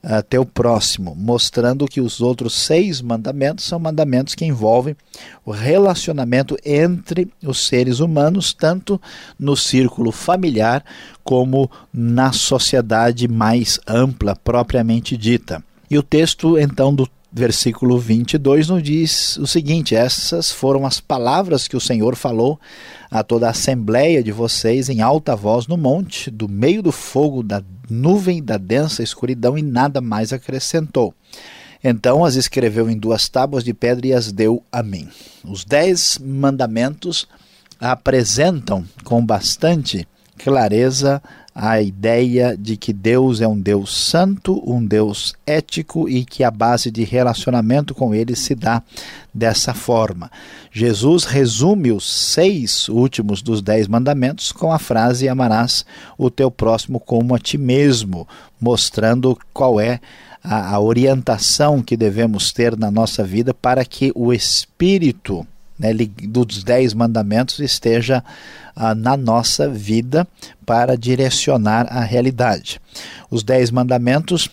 uh, 0.04 0.22
teu 0.28 0.46
próximo, 0.46 1.16
mostrando 1.16 1.88
que 1.88 2.02
os 2.02 2.22
outros 2.22 2.54
seis 2.54 3.02
mandamentos 3.02 3.66
são 3.66 3.80
mandamentos 3.80 4.36
que 4.36 4.46
envolvem 4.46 4.96
o 5.46 5.52
relacionamento 5.52 6.58
entre 6.66 7.32
os 7.46 7.68
seres 7.68 8.00
humanos, 8.00 8.54
tanto 8.54 9.00
no 9.40 9.56
círculo 9.56 10.12
familiar 10.12 10.84
como 11.24 11.70
na 11.94 12.32
sociedade 12.32 13.28
mais 13.28 13.80
ampla, 13.88 14.36
propriamente 14.36 15.16
dita. 15.16 15.64
E 15.90 15.98
o 15.98 16.04
texto 16.04 16.58
então 16.58 16.94
do 16.94 17.08
versículo 17.32 17.98
22 17.98 18.68
nos 18.70 18.84
diz 18.84 19.38
o 19.38 19.48
seguinte: 19.48 19.96
Essas 19.96 20.52
foram 20.52 20.86
as 20.86 21.00
palavras 21.00 21.68
que 21.68 21.78
o 21.78 21.82
Senhor 21.82 22.16
falou 22.16 22.60
a 23.10 23.24
toda 23.24 23.48
a 23.48 23.52
assembleia 23.52 24.22
de 24.24 24.32
vocês 24.32 24.90
em 24.90 25.02
alta 25.02 25.36
voz 25.36 25.68
no 25.68 25.78
monte, 25.78 26.30
do 26.30 26.50
meio 26.50 26.82
do 26.82 26.92
fogo, 26.92 27.42
da 27.42 27.64
nuvem, 27.90 28.44
da 28.44 28.58
densa 28.58 29.02
escuridão, 29.02 29.58
e 29.58 29.62
nada 29.62 30.02
mais 30.02 30.34
acrescentou. 30.34 31.14
Então 31.84 32.24
as 32.24 32.36
escreveu 32.36 32.90
em 32.90 32.98
duas 32.98 33.28
tábuas 33.28 33.64
de 33.64 33.74
pedra 33.74 34.08
e 34.08 34.14
as 34.14 34.32
deu 34.32 34.64
a 34.72 34.84
mim. 34.84 35.10
Os 35.44 35.66
dez 35.66 36.20
mandamentos 36.20 37.28
apresentam 37.80 38.86
com 39.04 39.26
bastante 39.26 40.08
clareza 40.38 41.22
a 41.54 41.82
ideia 41.82 42.56
de 42.58 42.78
que 42.78 42.94
Deus 42.94 43.42
é 43.42 43.48
um 43.48 43.60
Deus 43.60 43.96
santo, 43.96 44.64
um 44.66 44.84
Deus 44.86 45.36
ético 45.46 46.08
e 46.08 46.24
que 46.24 46.44
a 46.44 46.52
base 46.52 46.90
de 46.90 47.04
relacionamento 47.04 47.94
com 47.94 48.16
ele 48.16 48.36
se 48.36 48.56
dá 48.56 48.82
dessa 49.34 49.74
forma. 49.74 50.32
Jesus 50.72 51.26
resume 51.26 51.92
os 51.92 52.10
seis 52.10 52.88
últimos 52.88 53.42
dos 53.42 53.62
dez 53.62 53.88
mandamentos 53.88 54.52
com 54.52 54.72
a 54.72 54.80
frase: 54.80 55.28
Amarás 55.28 55.86
o 56.18 56.30
teu 56.30 56.50
próximo 56.50 57.00
como 57.00 57.36
a 57.36 57.40
ti 57.40 57.58
mesmo, 57.58 58.28
mostrando 58.60 59.38
qual 59.54 59.80
é 59.80 60.00
a, 60.44 60.80
orientação 60.80 61.82
que 61.82 61.96
devemos 61.96 62.52
ter 62.52 62.78
na 62.78 62.90
nossa 62.90 63.24
vida 63.24 63.54
para 63.54 63.86
que 63.86 64.12
o 64.16 64.34
Espírito 64.34 65.46
né, 65.82 65.92
dos 66.28 66.64
dez 66.64 66.94
mandamentos 66.94 67.60
esteja 67.60 68.24
ah, 68.76 68.94
na 68.94 69.18
nossa 69.18 69.68
vida 69.68 70.28
para 70.64 70.96
direcionar 70.96 71.88
a 71.90 72.02
realidade. 72.02 72.80
Os 73.32 73.42
dez 73.42 73.72
mandamentos 73.72 74.48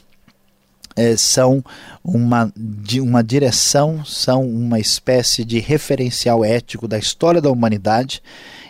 eh, 0.97 1.17
são 1.19 1.63
uma, 2.03 2.51
de 2.57 2.99
uma 2.99 3.23
direção, 3.23 4.03
são 4.07 4.49
uma 4.49 4.81
espécie 4.81 5.45
de 5.45 5.59
referencial 5.59 6.43
ético 6.43 6.89
da 6.89 6.99
história 6.99 7.43
da 7.43 7.51
humanidade 7.51 8.23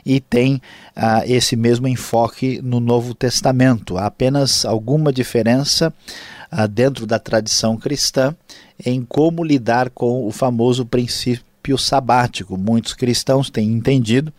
e 0.04 0.20
tem 0.20 0.60
ah, 0.96 1.22
esse 1.26 1.54
mesmo 1.54 1.86
enfoque 1.86 2.60
no 2.60 2.80
Novo 2.80 3.14
Testamento. 3.14 3.96
Há 3.96 4.06
apenas 4.06 4.64
alguma 4.64 5.12
diferença 5.12 5.94
ah, 6.50 6.66
dentro 6.66 7.06
da 7.06 7.20
tradição 7.20 7.76
cristã 7.76 8.34
em 8.84 9.04
como 9.04 9.44
lidar 9.44 9.90
com 9.90 10.26
o 10.26 10.32
famoso 10.32 10.84
princípio 10.84 11.47
princípio 11.68 11.76
sabático. 11.76 12.56
Muitos 12.56 12.94
cristãos 12.94 13.50
têm 13.50 13.72
entendido 13.72 14.32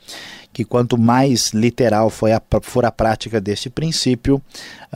que 0.51 0.65
quanto 0.65 0.98
mais 0.98 1.51
literal 1.51 2.09
for 2.09 2.31
a, 2.31 2.41
for 2.62 2.83
a 2.83 2.91
prática 2.91 3.39
deste 3.39 3.69
princípio, 3.69 4.41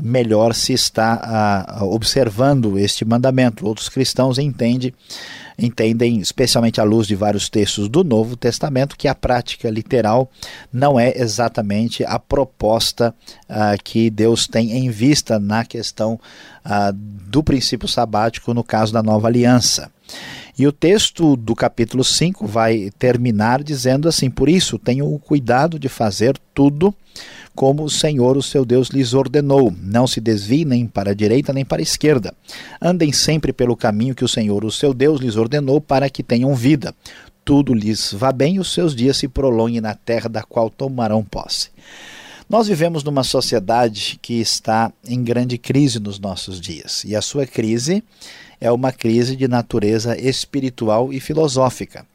melhor 0.02 0.56
se 0.56 0.74
está 0.74 1.13
a, 1.13 1.80
a 1.80 1.86
observando 1.86 2.78
este 2.78 3.06
mandamento. 3.06 3.66
Outros 3.66 3.88
cristãos 3.88 4.40
entendem, 4.40 4.92
entendem, 5.58 6.20
especialmente 6.20 6.82
à 6.82 6.84
luz 6.84 7.06
de 7.06 7.16
vários 7.16 7.50
textos 7.50 7.88
do 7.88 8.04
Novo 8.04 8.36
Testamento, 8.36 8.98
que 8.98 9.08
a 9.08 9.13
prática 9.13 9.70
literal 9.70 10.30
não 10.72 11.00
é 11.00 11.13
exatamente 11.16 12.04
a 12.04 12.18
proposta 12.18 13.13
uh, 13.48 13.82
que 13.84 14.10
Deus 14.10 14.48
tem 14.48 14.72
em 14.72 14.90
vista 14.90 15.38
na 15.38 15.63
questão 15.63 16.20
uh, 16.66 16.92
do 16.92 17.44
princípio 17.44 17.88
sabático 17.88 18.56
no 18.56 18.63
caso 18.63 18.92
da 18.92 19.04
nova 19.04 19.28
aliança. 19.28 19.92
E 20.58 20.68
o 20.68 20.72
texto 20.72 21.36
do 21.36 21.56
capítulo 21.56 22.04
5 22.04 22.46
vai 22.46 22.92
terminar 23.00 23.64
dizendo 23.64 24.08
assim: 24.08 24.30
Por 24.30 24.48
isso, 24.48 24.78
tenham 24.78 25.12
o 25.12 25.18
cuidado 25.18 25.80
de 25.80 25.90
fazer 25.90 26.38
tudo 26.54 26.94
como 27.56 27.84
o 27.84 27.90
Senhor, 27.90 28.38
o 28.38 28.44
seu 28.44 28.66
Deus, 28.66 28.90
lhes 28.90 29.14
ordenou. 29.14 29.74
Não 29.82 30.08
se 30.08 30.20
desviem 30.20 30.66
nem 30.66 30.88
para 30.88 31.12
a 31.12 31.14
direita 31.14 31.54
nem 31.54 31.66
para 31.66 31.82
a 31.82 31.84
esquerda. 31.84 32.34
Andem 32.82 33.12
sempre 33.12 33.54
pelo 33.54 33.76
caminho 33.76 34.16
que 34.16 34.26
o 34.26 34.28
Senhor, 34.28 34.64
o 34.66 34.72
seu 34.72 34.94
Deus, 34.94 35.20
lhes 35.20 35.36
ordenou 35.36 35.80
para 35.80 36.10
que 36.10 36.24
tenham 36.24 36.54
vida. 36.56 36.94
Tudo 37.46 37.74
lhes 37.74 38.14
vá 38.14 38.32
bem 38.32 38.56
e 38.56 38.60
os 38.60 38.72
seus 38.72 38.96
dias 38.96 39.18
se 39.18 39.28
prolonguem 39.28 39.82
na 39.82 39.94
terra 39.94 40.30
da 40.30 40.44
qual 40.44 40.70
tomarão 40.70 41.24
posse. 41.24 41.70
Nós 42.50 42.68
vivemos 42.68 43.04
numa 43.04 43.24
sociedade 43.24 44.20
que 44.22 44.40
está 44.40 44.92
em 45.08 45.24
grande 45.24 45.58
crise 45.58 46.00
nos 46.00 46.20
nossos 46.20 46.60
dias. 46.60 47.04
E 47.04 47.16
a 47.16 47.22
sua 47.22 47.46
crise 47.46 48.04
é 48.60 48.72
uma 48.72 48.92
crise 48.92 49.36
de 49.36 49.48
natureza 49.48 50.18
espiritual 50.18 51.12
e 51.12 51.20
filosófica. 51.20 52.06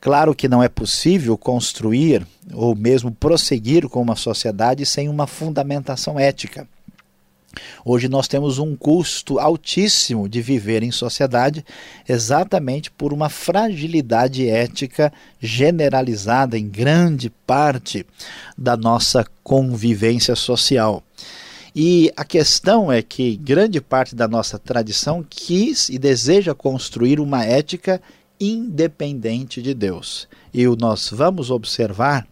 Claro 0.00 0.34
que 0.34 0.48
não 0.48 0.62
é 0.62 0.68
possível 0.68 1.36
construir 1.38 2.26
ou 2.52 2.76
mesmo 2.76 3.10
prosseguir 3.10 3.88
com 3.88 4.02
uma 4.02 4.16
sociedade 4.16 4.84
sem 4.84 5.08
uma 5.08 5.26
fundamentação 5.26 6.18
ética. 6.18 6.68
Hoje 7.84 8.08
nós 8.08 8.28
temos 8.28 8.58
um 8.58 8.76
custo 8.76 9.38
altíssimo 9.38 10.28
de 10.28 10.42
viver 10.42 10.82
em 10.82 10.90
sociedade, 10.90 11.64
exatamente 12.08 12.90
por 12.90 13.12
uma 13.12 13.28
fragilidade 13.28 14.48
ética 14.48 15.12
generalizada 15.40 16.58
em 16.58 16.68
grande 16.68 17.30
parte 17.30 18.04
da 18.56 18.76
nossa 18.76 19.24
convivência 19.42 20.34
social. 20.34 21.02
E 21.74 22.12
a 22.16 22.24
questão 22.24 22.92
é 22.92 23.02
que 23.02 23.36
grande 23.36 23.80
parte 23.80 24.14
da 24.14 24.28
nossa 24.28 24.58
tradição 24.58 25.24
quis 25.28 25.88
e 25.88 25.98
deseja 25.98 26.54
construir 26.54 27.18
uma 27.18 27.44
ética 27.44 28.00
independente 28.38 29.60
de 29.60 29.74
Deus. 29.74 30.28
E 30.52 30.64
nós 30.76 31.10
vamos 31.12 31.50
observar 31.50 32.26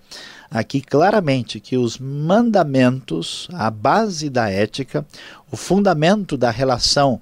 aqui 0.49 0.81
claramente 0.81 1.59
que 1.59 1.77
os 1.77 1.99
mandamentos, 1.99 3.49
a 3.53 3.69
base 3.69 4.31
da 4.31 4.49
ética, 4.49 5.05
o 5.51 5.57
fundamento 5.57 6.37
da 6.37 6.51
relação 6.51 7.21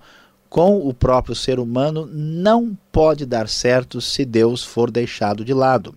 com 0.51 0.85
o 0.85 0.93
próprio 0.93 1.35
ser 1.35 1.61
humano 1.61 2.11
não 2.13 2.77
pode 2.91 3.25
dar 3.25 3.49
certo 3.49 4.01
se 4.01 4.25
Deus 4.25 4.65
for 4.65 4.91
deixado 4.91 5.45
de 5.45 5.55
lado. 5.55 5.95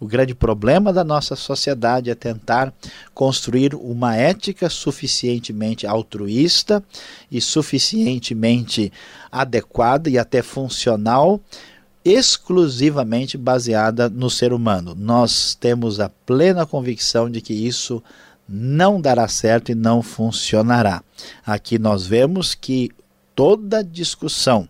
O 0.00 0.06
grande 0.06 0.34
problema 0.34 0.90
da 0.90 1.04
nossa 1.04 1.36
sociedade 1.36 2.08
é 2.08 2.14
tentar 2.14 2.72
construir 3.12 3.74
uma 3.74 4.16
ética 4.16 4.70
suficientemente 4.70 5.86
altruísta 5.86 6.82
e 7.30 7.42
suficientemente 7.42 8.90
adequada 9.30 10.08
e 10.08 10.18
até 10.18 10.40
funcional, 10.40 11.38
exclusivamente 12.02 13.36
baseada 13.36 14.08
no 14.08 14.30
ser 14.30 14.54
humano. 14.54 14.94
Nós 14.98 15.54
temos 15.54 16.00
a 16.00 16.08
plena 16.08 16.64
convicção 16.64 17.28
de 17.30 17.42
que 17.42 17.52
isso 17.52 18.02
não 18.48 18.98
dará 18.98 19.28
certo 19.28 19.70
e 19.70 19.74
não 19.74 20.02
funcionará. 20.02 21.02
Aqui 21.44 21.78
nós 21.78 22.06
vemos 22.06 22.54
que 22.54 22.90
toda 23.34 23.84
discussão 23.84 24.68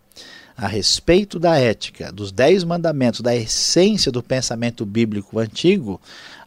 a 0.61 0.67
respeito 0.67 1.39
da 1.39 1.57
ética, 1.57 2.13
dos 2.13 2.31
dez 2.31 2.63
mandamentos, 2.65 3.23
da 3.23 3.35
essência 3.35 4.13
do 4.13 4.23
pensamento 4.23 4.85
bíblico 4.85 5.39
antigo, 5.39 5.99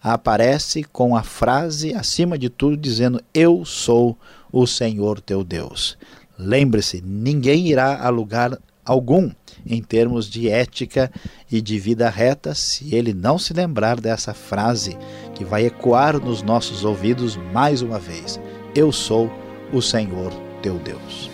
aparece 0.03 0.83
com 0.83 1.15
a 1.15 1.23
frase, 1.23 1.95
acima 1.95 2.37
de 2.37 2.47
tudo, 2.47 2.77
dizendo: 2.77 3.19
Eu 3.33 3.65
sou 3.65 4.15
o 4.51 4.67
Senhor 4.67 5.19
teu 5.19 5.43
Deus. 5.43 5.97
Lembre-se, 6.37 7.01
ninguém 7.03 7.67
irá 7.67 8.05
a 8.05 8.09
lugar 8.09 8.55
algum 8.85 9.31
em 9.65 9.81
termos 9.81 10.29
de 10.29 10.47
ética 10.47 11.11
e 11.51 11.59
de 11.59 11.79
vida 11.79 12.09
reta 12.09 12.53
se 12.53 12.93
ele 12.93 13.13
não 13.13 13.39
se 13.39 13.53
lembrar 13.53 13.99
dessa 13.99 14.33
frase 14.33 14.95
que 15.33 15.43
vai 15.43 15.65
ecoar 15.65 16.19
nos 16.19 16.43
nossos 16.43 16.85
ouvidos 16.85 17.35
mais 17.51 17.81
uma 17.81 17.97
vez: 17.97 18.39
Eu 18.75 18.91
sou 18.91 19.31
o 19.71 19.81
Senhor 19.81 20.31
teu 20.61 20.77
Deus. 20.77 21.32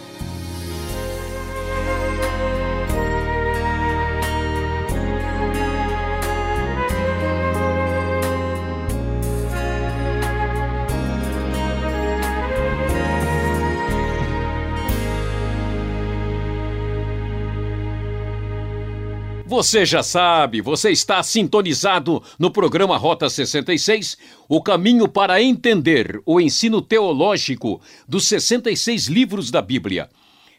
Você 19.50 19.84
já 19.84 20.03
sabe, 20.03 20.62
você 20.62 20.91
está 20.91 21.24
sintonizado 21.24 22.22
no 22.38 22.51
programa 22.51 22.96
Rota 22.98 23.27
66, 23.27 24.15
o 24.48 24.62
caminho 24.62 25.08
para 25.08 25.41
entender 25.41 26.22
o 26.24 26.39
ensino 26.39 26.84
teológico 26.84 27.82
dos 28.08 28.27
66 28.27 29.08
livros 29.08 29.50
da 29.50 29.60
Bíblia. 29.60 30.08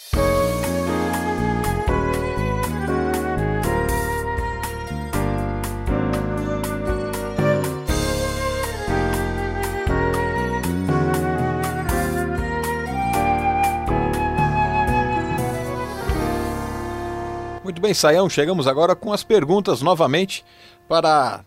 Muito 17.63 17.81
bem, 17.81 17.93
Saião, 17.93 18.29
chegamos 18.29 18.67
agora 18.67 18.98
com 18.98 19.13
as 19.13 19.24
perguntas 19.24 19.81
novamente 19.81 20.43
para 20.89 21.45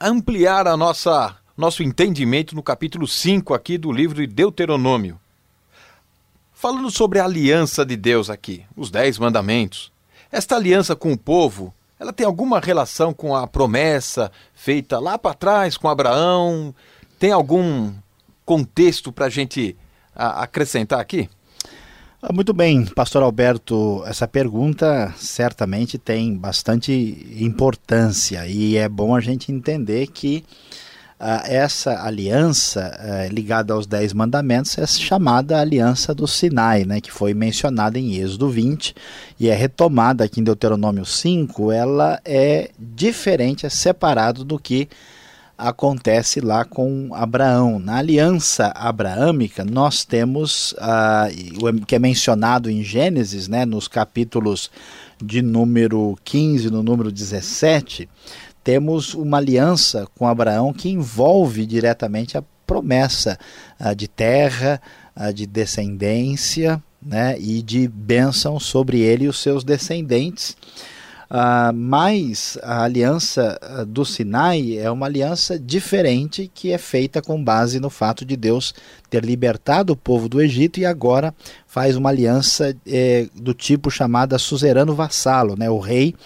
ampliar 0.00 0.66
a 0.66 0.78
nossa 0.78 1.36
nosso 1.56 1.82
entendimento 1.82 2.54
no 2.54 2.62
capítulo 2.62 3.08
5 3.08 3.54
aqui 3.54 3.78
do 3.78 3.90
livro 3.90 4.16
de 4.16 4.26
Deuteronômio. 4.26 5.18
Falando 6.52 6.90
sobre 6.90 7.18
a 7.18 7.24
aliança 7.24 7.84
de 7.84 7.96
Deus 7.96 8.28
aqui, 8.28 8.64
os 8.76 8.90
Dez 8.90 9.18
Mandamentos. 9.18 9.90
Esta 10.30 10.56
aliança 10.56 10.94
com 10.94 11.12
o 11.12 11.18
povo, 11.18 11.72
ela 11.98 12.12
tem 12.12 12.26
alguma 12.26 12.60
relação 12.60 13.14
com 13.14 13.34
a 13.34 13.46
promessa 13.46 14.30
feita 14.54 14.98
lá 14.98 15.16
para 15.16 15.34
trás 15.34 15.76
com 15.76 15.88
Abraão? 15.88 16.74
Tem 17.18 17.32
algum 17.32 17.92
contexto 18.44 19.10
para 19.10 19.26
a 19.26 19.30
gente 19.30 19.76
acrescentar 20.14 21.00
aqui? 21.00 21.28
Ah, 22.20 22.32
muito 22.32 22.52
bem, 22.52 22.84
Pastor 22.86 23.22
Alberto, 23.22 24.02
essa 24.06 24.26
pergunta 24.26 25.14
certamente 25.16 25.96
tem 25.96 26.36
bastante 26.36 26.92
importância 27.38 28.46
e 28.46 28.76
é 28.76 28.88
bom 28.88 29.14
a 29.14 29.20
gente 29.20 29.52
entender 29.52 30.08
que 30.08 30.44
essa 31.18 32.04
aliança 32.04 32.92
uh, 33.00 33.32
ligada 33.32 33.72
aos 33.72 33.86
Dez 33.86 34.12
Mandamentos 34.12 34.76
é 34.76 34.86
chamada 34.86 35.58
Aliança 35.58 36.14
do 36.14 36.26
Sinai, 36.26 36.84
né, 36.84 37.00
que 37.00 37.10
foi 37.10 37.32
mencionada 37.32 37.98
em 37.98 38.16
Êxodo 38.16 38.50
20 38.50 38.94
e 39.40 39.48
é 39.48 39.54
retomada 39.54 40.24
aqui 40.24 40.40
em 40.40 40.44
Deuteronômio 40.44 41.06
5. 41.06 41.72
Ela 41.72 42.20
é 42.22 42.70
diferente, 42.78 43.64
é 43.64 43.70
separado 43.70 44.44
do 44.44 44.58
que 44.58 44.88
acontece 45.56 46.38
lá 46.38 46.66
com 46.66 47.08
Abraão. 47.14 47.78
Na 47.78 47.96
aliança 47.96 48.66
abraâmica, 48.76 49.64
nós 49.64 50.04
temos, 50.04 50.72
uh, 50.72 51.86
que 51.86 51.94
é 51.94 51.98
mencionado 51.98 52.70
em 52.70 52.84
Gênesis, 52.84 53.48
né, 53.48 53.64
nos 53.64 53.88
capítulos 53.88 54.70
de 55.22 55.40
número 55.40 56.14
15 56.24 56.70
no 56.70 56.82
número 56.82 57.10
17 57.10 58.06
temos 58.66 59.14
uma 59.14 59.36
aliança 59.36 60.08
com 60.18 60.26
Abraão 60.26 60.72
que 60.72 60.88
envolve 60.88 61.64
diretamente 61.64 62.36
a 62.36 62.42
promessa 62.66 63.38
uh, 63.78 63.94
de 63.94 64.08
terra, 64.08 64.82
uh, 65.16 65.32
de 65.32 65.46
descendência 65.46 66.82
né, 67.00 67.38
e 67.38 67.62
de 67.62 67.86
bênção 67.86 68.58
sobre 68.58 68.98
ele 68.98 69.26
e 69.26 69.28
os 69.28 69.38
seus 69.38 69.62
descendentes. 69.62 70.56
Uh, 71.30 71.72
mas 71.72 72.58
a 72.60 72.82
aliança 72.82 73.56
do 73.86 74.04
Sinai 74.04 74.78
é 74.78 74.90
uma 74.90 75.06
aliança 75.06 75.56
diferente 75.56 76.50
que 76.52 76.72
é 76.72 76.78
feita 76.78 77.22
com 77.22 77.42
base 77.42 77.78
no 77.78 77.88
fato 77.88 78.24
de 78.24 78.36
Deus 78.36 78.74
ter 79.08 79.24
libertado 79.24 79.92
o 79.92 79.96
povo 79.96 80.28
do 80.28 80.40
Egito 80.42 80.80
e 80.80 80.84
agora 80.86 81.32
faz 81.68 81.96
uma 81.96 82.10
aliança 82.10 82.76
eh, 82.84 83.28
do 83.32 83.54
tipo 83.54 83.92
chamada 83.92 84.38
suzerano 84.38 84.92
vassalo, 84.92 85.56
né, 85.56 85.70
o 85.70 85.78
rei 85.78 86.16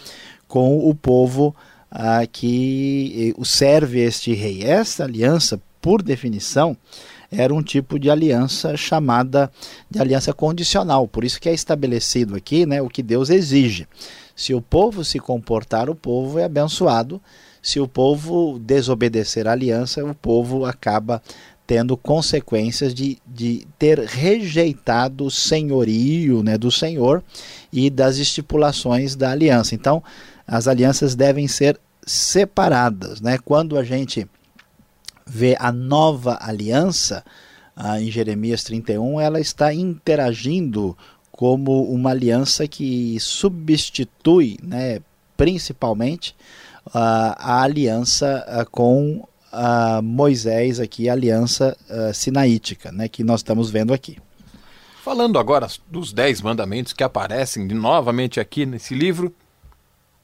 com 0.48 0.78
o 0.78 0.94
povo 0.94 1.54
ah, 1.90 2.26
que 2.26 3.34
eh, 3.36 3.44
serve 3.44 4.00
este 4.00 4.32
rei. 4.32 4.62
Essa 4.62 5.04
aliança, 5.04 5.60
por 5.80 6.02
definição, 6.02 6.76
era 7.30 7.54
um 7.54 7.62
tipo 7.62 7.98
de 7.98 8.10
aliança 8.10 8.76
chamada 8.76 9.50
de 9.90 10.00
aliança 10.00 10.32
condicional. 10.32 11.06
Por 11.06 11.24
isso 11.24 11.40
que 11.40 11.48
é 11.48 11.54
estabelecido 11.54 12.36
aqui 12.36 12.66
né, 12.66 12.82
o 12.82 12.88
que 12.88 13.02
Deus 13.02 13.30
exige. 13.30 13.86
Se 14.34 14.54
o 14.54 14.60
povo 14.60 15.04
se 15.04 15.18
comportar, 15.18 15.88
o 15.88 15.94
povo 15.94 16.38
é 16.38 16.44
abençoado. 16.44 17.20
Se 17.62 17.78
o 17.78 17.86
povo 17.86 18.58
desobedecer 18.58 19.46
a 19.46 19.52
aliança, 19.52 20.04
o 20.04 20.14
povo 20.14 20.64
acaba 20.64 21.22
tendo 21.66 21.96
consequências 21.96 22.92
de, 22.92 23.18
de 23.24 23.64
ter 23.78 24.00
rejeitado 24.00 25.24
o 25.24 25.30
senhorio 25.30 26.42
né, 26.42 26.58
do 26.58 26.68
Senhor 26.68 27.22
e 27.72 27.88
das 27.88 28.16
estipulações 28.16 29.14
da 29.14 29.30
aliança. 29.30 29.74
Então, 29.74 30.02
as 30.50 30.66
alianças 30.66 31.14
devem 31.14 31.46
ser 31.46 31.78
separadas. 32.04 33.20
Né? 33.20 33.38
Quando 33.38 33.78
a 33.78 33.84
gente 33.84 34.26
vê 35.24 35.56
a 35.60 35.70
nova 35.70 36.38
aliança, 36.40 37.24
ah, 37.76 38.00
em 38.00 38.10
Jeremias 38.10 38.64
31, 38.64 39.20
ela 39.20 39.38
está 39.38 39.72
interagindo 39.72 40.98
como 41.30 41.84
uma 41.84 42.10
aliança 42.10 42.66
que 42.66 43.16
substitui, 43.20 44.58
né, 44.60 45.00
principalmente, 45.36 46.34
ah, 46.92 47.36
a 47.38 47.62
aliança 47.62 48.44
ah, 48.48 48.64
com 48.64 49.24
ah, 49.52 50.00
Moisés, 50.02 50.80
aqui, 50.80 51.08
a 51.08 51.12
aliança 51.12 51.76
ah, 51.88 52.12
sinaítica, 52.12 52.90
né, 52.90 53.08
que 53.08 53.22
nós 53.22 53.38
estamos 53.38 53.70
vendo 53.70 53.94
aqui. 53.94 54.18
Falando 55.04 55.38
agora 55.38 55.68
dos 55.88 56.12
dez 56.12 56.42
mandamentos 56.42 56.92
que 56.92 57.04
aparecem 57.04 57.66
novamente 57.68 58.40
aqui 58.40 58.66
nesse 58.66 58.94
livro, 58.94 59.32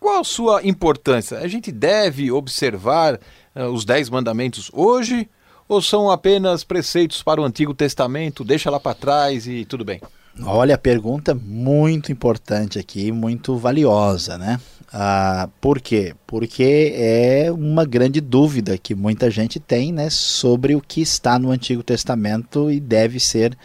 qual 0.06 0.20
a 0.20 0.24
sua 0.24 0.64
importância? 0.64 1.38
A 1.38 1.48
gente 1.48 1.72
deve 1.72 2.30
observar 2.30 3.18
uh, 3.56 3.62
os 3.64 3.84
Dez 3.84 4.08
Mandamentos 4.08 4.70
hoje 4.72 5.28
ou 5.68 5.82
são 5.82 6.08
apenas 6.08 6.62
preceitos 6.62 7.24
para 7.24 7.40
o 7.40 7.44
Antigo 7.44 7.74
Testamento? 7.74 8.44
Deixa 8.44 8.70
lá 8.70 8.78
para 8.78 8.94
trás 8.94 9.48
e 9.48 9.64
tudo 9.64 9.84
bem. 9.84 10.00
Olha, 10.44 10.76
a 10.76 10.78
pergunta 10.78 11.34
muito 11.34 12.12
importante 12.12 12.78
aqui, 12.78 13.10
muito 13.10 13.56
valiosa, 13.56 14.38
né? 14.38 14.60
Ah, 14.92 15.48
por 15.60 15.80
quê? 15.80 16.14
Porque 16.24 16.92
é 16.94 17.50
uma 17.50 17.84
grande 17.84 18.20
dúvida 18.20 18.78
que 18.78 18.94
muita 18.94 19.28
gente 19.28 19.58
tem 19.58 19.92
né, 19.92 20.08
sobre 20.08 20.76
o 20.76 20.80
que 20.80 21.00
está 21.00 21.36
no 21.36 21.50
Antigo 21.50 21.82
Testamento 21.82 22.70
e 22.70 22.78
deve 22.78 23.18
ser 23.18 23.58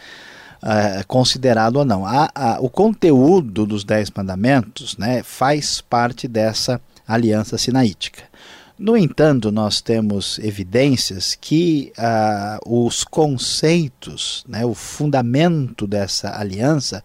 uh, 0.62 1.06
considerado 1.06 1.76
ou 1.76 1.84
não. 1.84 2.06
A, 2.06 2.30
a, 2.34 2.60
o 2.60 2.70
conteúdo 2.70 3.66
dos 3.66 3.84
Dez 3.84 4.10
Mandamentos 4.10 4.96
né, 4.96 5.22
faz 5.22 5.80
parte 5.80 6.28
dessa 6.28 6.80
aliança 7.06 7.58
sinaítica. 7.58 8.22
No 8.78 8.96
entanto, 8.96 9.52
nós 9.52 9.80
temos 9.80 10.38
evidências 10.38 11.36
que 11.40 11.92
uh, 11.98 12.86
os 12.86 13.04
conceitos, 13.04 14.44
né, 14.48 14.64
o 14.64 14.74
fundamento 14.74 15.86
dessa 15.86 16.38
aliança, 16.38 17.04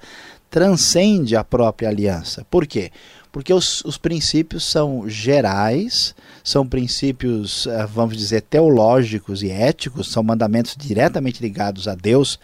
transcende 0.50 1.36
a 1.36 1.43
própria 1.43 1.89
aliança. 1.89 2.46
Por 2.50 2.65
quê? 2.65 2.91
Porque 3.32 3.54
os, 3.54 3.84
os 3.86 3.98
princípios 3.98 4.63
são 4.63 5.08
gerais, 5.08 6.15
são 6.43 6.65
princípios, 6.65 7.67
uh, 7.67 7.88
vamos 7.93 8.17
dizer, 8.17 8.41
teológicos 8.41 9.43
e 9.43 9.52
éticos, 9.52 10.12
são 10.12 10.24
mandamentos 10.24 10.76
diretamente 10.76 11.41
ligados 11.41 11.88
a 11.88 11.93
Deus 11.93 12.39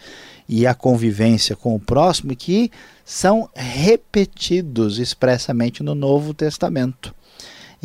e 0.48 0.66
a 0.66 0.74
convivência 0.74 1.56
com 1.56 1.74
o 1.74 1.80
próximo 1.80 2.34
que 2.36 2.70
são 3.04 3.48
repetidos 3.54 4.98
expressamente 4.98 5.82
no 5.82 5.94
Novo 5.94 6.32
Testamento. 6.32 7.14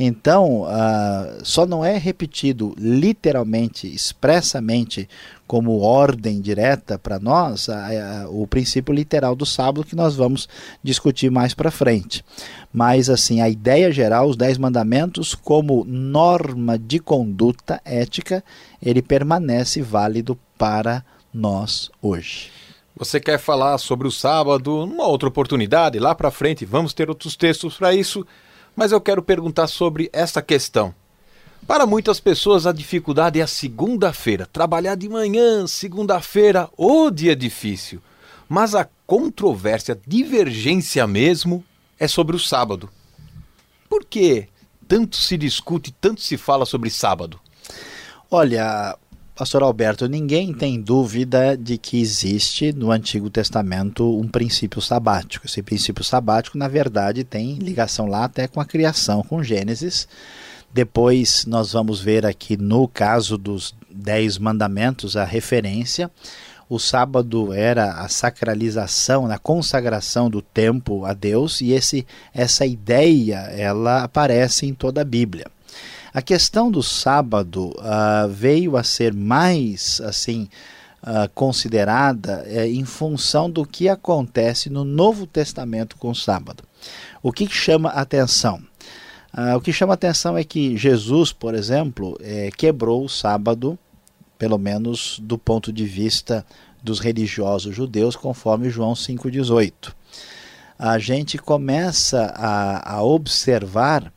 Então, 0.02 0.62
uh, 0.62 1.44
só 1.44 1.66
não 1.66 1.84
é 1.84 1.98
repetido 1.98 2.74
literalmente, 2.78 3.86
expressamente, 3.86 5.10
como 5.46 5.80
ordem 5.80 6.40
direta 6.40 6.98
para 6.98 7.20
nós, 7.20 7.68
o 8.30 8.48
princípio 8.48 8.94
literal 8.94 9.36
do 9.36 9.46
sábado 9.46 9.84
que 9.84 9.98
nós 9.98 10.16
vamos 10.16 10.48
discutir 10.82 11.30
mais 11.30 11.54
para 11.54 11.70
frente. 11.70 12.24
Mas, 12.72 13.10
assim, 13.10 13.42
a 13.42 13.50
ideia 13.50 13.92
geral, 13.92 14.30
os 14.30 14.38
Dez 14.38 14.58
Mandamentos, 14.58 15.36
como 15.36 15.84
norma 15.84 16.80
de 16.80 17.00
conduta 17.00 17.82
ética, 17.84 18.42
ele 18.82 19.02
permanece 19.02 19.82
válido 19.82 20.40
para 20.58 21.04
nós 21.04 21.19
hoje. 22.02 22.52
Você 22.96 23.20
quer 23.20 23.40
falar 23.40 23.78
sobre 23.78 24.08
o 24.08 24.12
sábado 24.12 24.86
numa 24.86 25.08
outra 25.08 25.30
oportunidade, 25.30 26.00
lá 26.00 26.14
para 26.14 26.32
frente, 26.32 26.66
vamos 26.66 26.94
ter 26.94 27.10
outros 27.10 27.36
textos 27.36 27.78
para 27.78 27.94
isso 27.94 28.26
mas 28.80 28.94
eu 28.94 29.02
quero 29.02 29.22
perguntar 29.22 29.68
sobre 29.68 30.10
essa 30.14 30.42
questão. 30.42 30.96
Para 31.68 31.86
muitas 31.86 32.22
pessoas, 32.22 32.66
a 32.66 32.72
dificuldade 32.72 33.38
é 33.38 33.44
a 33.44 33.48
segunda-feira. 33.48 34.46
Trabalhar 34.46 34.96
de 34.96 35.10
manhã, 35.10 35.68
segunda-feira, 35.68 36.70
o 36.78 37.12
dia 37.12 37.36
difícil. 37.36 38.02
Mas 38.48 38.74
a 38.74 38.88
controvérsia, 39.06 39.96
a 39.96 40.10
divergência 40.10 41.06
mesmo, 41.06 41.62
é 42.00 42.08
sobre 42.08 42.38
o 42.38 42.40
sábado. 42.40 42.90
Por 43.90 44.06
que 44.06 44.48
tanto 44.88 45.18
se 45.18 45.36
discute, 45.36 45.92
tanto 45.92 46.22
se 46.22 46.38
fala 46.38 46.66
sobre 46.66 46.90
sábado? 46.90 47.38
Olha, 48.32 48.98
Pastor 49.40 49.64
Alberto, 49.64 50.06
ninguém 50.10 50.54
tem 50.54 50.82
dúvida 50.82 51.56
de 51.56 51.78
que 51.78 52.02
existe 52.02 52.74
no 52.74 52.92
Antigo 52.92 53.30
Testamento 53.30 54.20
um 54.20 54.28
princípio 54.28 54.82
sabático. 54.82 55.46
Esse 55.46 55.64
princípio 55.64 56.04
sabático, 56.04 56.58
na 56.58 56.68
verdade, 56.68 57.24
tem 57.24 57.54
ligação 57.54 58.06
lá 58.06 58.26
até 58.26 58.50
com 58.50 58.60
a 58.60 58.66
criação, 58.66 59.24
com 59.24 59.42
Gênesis. 59.42 60.10
Depois 60.74 61.46
nós 61.46 61.72
vamos 61.72 62.02
ver 62.02 62.26
aqui 62.26 62.58
no 62.58 62.86
caso 62.86 63.38
dos 63.38 63.74
Dez 63.90 64.38
Mandamentos 64.38 65.16
a 65.16 65.24
referência. 65.24 66.12
O 66.68 66.78
sábado 66.78 67.54
era 67.54 67.94
a 67.94 68.10
sacralização, 68.10 69.32
a 69.32 69.40
consagração 69.40 70.30
do 70.30 70.42
tempo 70.42 71.06
a 71.06 71.14
Deus 71.14 71.62
e 71.62 71.72
esse, 71.72 72.06
essa 72.34 72.66
ideia 72.66 73.38
ela 73.54 74.04
aparece 74.04 74.66
em 74.66 74.74
toda 74.74 75.00
a 75.00 75.06
Bíblia. 75.06 75.46
A 76.14 76.22
questão 76.22 76.72
do 76.72 76.82
sábado 76.82 77.70
uh, 77.78 78.28
veio 78.30 78.76
a 78.78 78.84
ser 78.84 79.14
mais 79.14 80.02
assim 80.02 80.50
uh, 81.04 81.30
considerada 81.34 82.46
uh, 82.48 82.62
em 82.62 82.86
função 82.86 83.50
do 83.50 83.66
que 83.66 83.88
acontece 83.88 84.70
no 84.70 84.84
Novo 84.84 85.28
Testamento 85.28 85.98
com 85.98 86.10
o 86.10 86.16
sábado. 86.16 86.64
O 87.22 87.32
que 87.32 87.48
chama 87.48 87.90
atenção? 87.90 88.62
Ah, 89.32 89.56
o 89.56 89.62
que 89.62 89.72
chama 89.72 89.94
atenção 89.94 90.38
é 90.38 90.44
que 90.44 90.76
Jesus, 90.76 91.32
por 91.32 91.54
exemplo, 91.54 92.18
eh, 92.20 92.50
quebrou 92.58 93.06
o 93.06 93.10
sábado, 93.10 93.78
pelo 94.38 94.58
menos 94.58 95.20
do 95.22 95.38
ponto 95.38 95.72
de 95.72 95.86
vista 95.86 96.46
dos 96.82 97.00
religiosos 97.00 97.76
judeus, 97.76 98.16
conforme 98.16 98.70
João 98.70 98.94
5,18. 98.94 99.94
A 100.78 100.98
gente 100.98 101.38
começa 101.38 102.34
a, 102.36 102.96
a 102.96 103.04
observar 103.04 104.12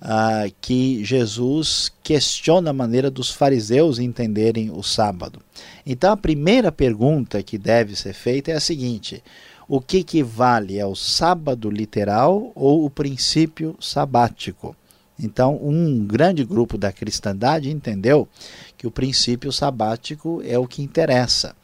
ah, 0.00 0.44
que 0.60 1.04
Jesus 1.04 1.92
questiona 2.02 2.70
a 2.70 2.74
maneira 2.74 3.10
dos 3.10 3.30
fariseus 3.30 3.98
entenderem 3.98 4.70
o 4.70 4.82
sábado. 4.82 5.40
Então 5.86 6.12
a 6.12 6.16
primeira 6.16 6.70
pergunta 6.70 7.42
que 7.42 7.56
deve 7.56 7.96
ser 7.96 8.12
feita 8.12 8.50
é 8.50 8.54
a 8.54 8.60
seguinte: 8.60 9.22
o 9.66 9.80
que, 9.80 10.22
vale? 10.22 10.78
É 10.78 10.86
o 10.86 10.94
sábado 10.94 11.70
literal 11.70 12.52
ou 12.54 12.84
o 12.84 12.90
princípio 12.90 13.76
sabático? 13.80 14.76
Então, 15.18 15.58
um 15.62 16.04
grande 16.04 16.44
grupo 16.44 16.76
da 16.76 16.92
cristandade 16.92 17.70
entendeu 17.70 18.28
que 18.76 18.86
o 18.86 18.90
princípio 18.90 19.52
sabático 19.52 20.42
é 20.44 20.58
o 20.58 20.66
que 20.66 20.82
interessa 20.82 21.54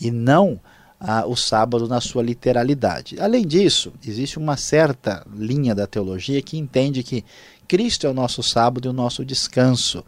e 0.00 0.10
não 0.10 0.60
ah, 1.00 1.24
o 1.26 1.34
sábado 1.34 1.88
na 1.88 2.00
sua 2.00 2.22
literalidade. 2.22 3.18
Além 3.18 3.46
disso, 3.46 3.92
existe 4.06 4.38
uma 4.38 4.56
certa 4.56 5.26
linha 5.34 5.74
da 5.74 5.86
teologia 5.86 6.42
que 6.42 6.58
entende 6.58 7.02
que 7.02 7.24
Cristo 7.70 8.04
é 8.04 8.10
o 8.10 8.12
nosso 8.12 8.42
sábado 8.42 8.86
e 8.86 8.88
o 8.88 8.92
nosso 8.92 9.24
descanso. 9.24 10.04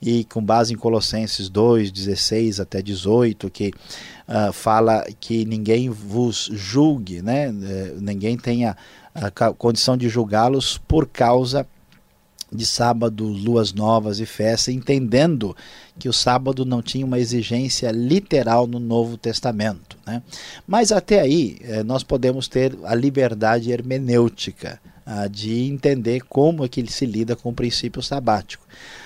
E 0.00 0.22
com 0.22 0.40
base 0.40 0.72
em 0.72 0.76
Colossenses 0.76 1.48
2, 1.48 1.90
16 1.90 2.60
até 2.60 2.80
18, 2.80 3.50
que 3.50 3.72
uh, 4.28 4.52
fala 4.52 5.04
que 5.18 5.44
ninguém 5.44 5.90
vos 5.90 6.48
julgue, 6.52 7.20
né? 7.20 7.50
Uh, 7.50 8.00
ninguém 8.00 8.38
tenha 8.38 8.76
a 9.12 9.28
condição 9.52 9.96
de 9.96 10.08
julgá-los 10.08 10.78
por 10.78 11.04
causa 11.04 11.66
de 12.52 12.64
sábado, 12.64 13.26
luas 13.26 13.72
novas 13.72 14.20
e 14.20 14.26
festa, 14.26 14.70
entendendo 14.70 15.56
que 15.98 16.08
o 16.08 16.12
sábado 16.12 16.64
não 16.64 16.80
tinha 16.80 17.04
uma 17.04 17.18
exigência 17.18 17.90
literal 17.90 18.68
no 18.68 18.78
Novo 18.78 19.16
Testamento. 19.16 19.98
Né? 20.06 20.22
Mas 20.64 20.92
até 20.92 21.20
aí 21.20 21.58
eh, 21.62 21.82
nós 21.82 22.04
podemos 22.04 22.46
ter 22.46 22.76
a 22.84 22.94
liberdade 22.94 23.70
hermenêutica 23.70 24.80
de 25.30 25.64
entender 25.64 26.20
como 26.22 26.64
é 26.64 26.68
que 26.68 26.80
ele 26.80 26.90
se 26.90 27.06
lida 27.06 27.34
com 27.34 27.50
o 27.50 27.54
princípio 27.54 28.02
sabático. 28.02 28.64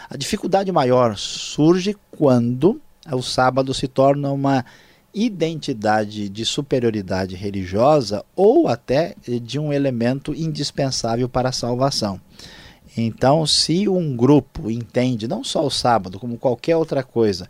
A 0.08 0.16
dificuldade 0.16 0.70
maior 0.70 1.16
surge 1.16 1.96
quando 2.10 2.80
o 3.10 3.22
sábado 3.22 3.72
se 3.72 3.88
torna 3.88 4.30
uma 4.30 4.64
identidade 5.14 6.28
de 6.28 6.44
superioridade 6.44 7.36
religiosa 7.36 8.24
ou 8.34 8.66
até 8.66 9.14
de 9.42 9.58
um 9.58 9.72
elemento 9.72 10.34
indispensável 10.34 11.28
para 11.28 11.50
a 11.50 11.52
salvação. 11.52 12.20
Então, 12.96 13.46
se 13.46 13.88
um 13.88 14.16
grupo 14.16 14.70
entende 14.70 15.26
não 15.26 15.42
só 15.42 15.66
o 15.66 15.70
sábado, 15.70 16.18
como 16.18 16.38
qualquer 16.38 16.76
outra 16.76 17.02
coisa, 17.02 17.48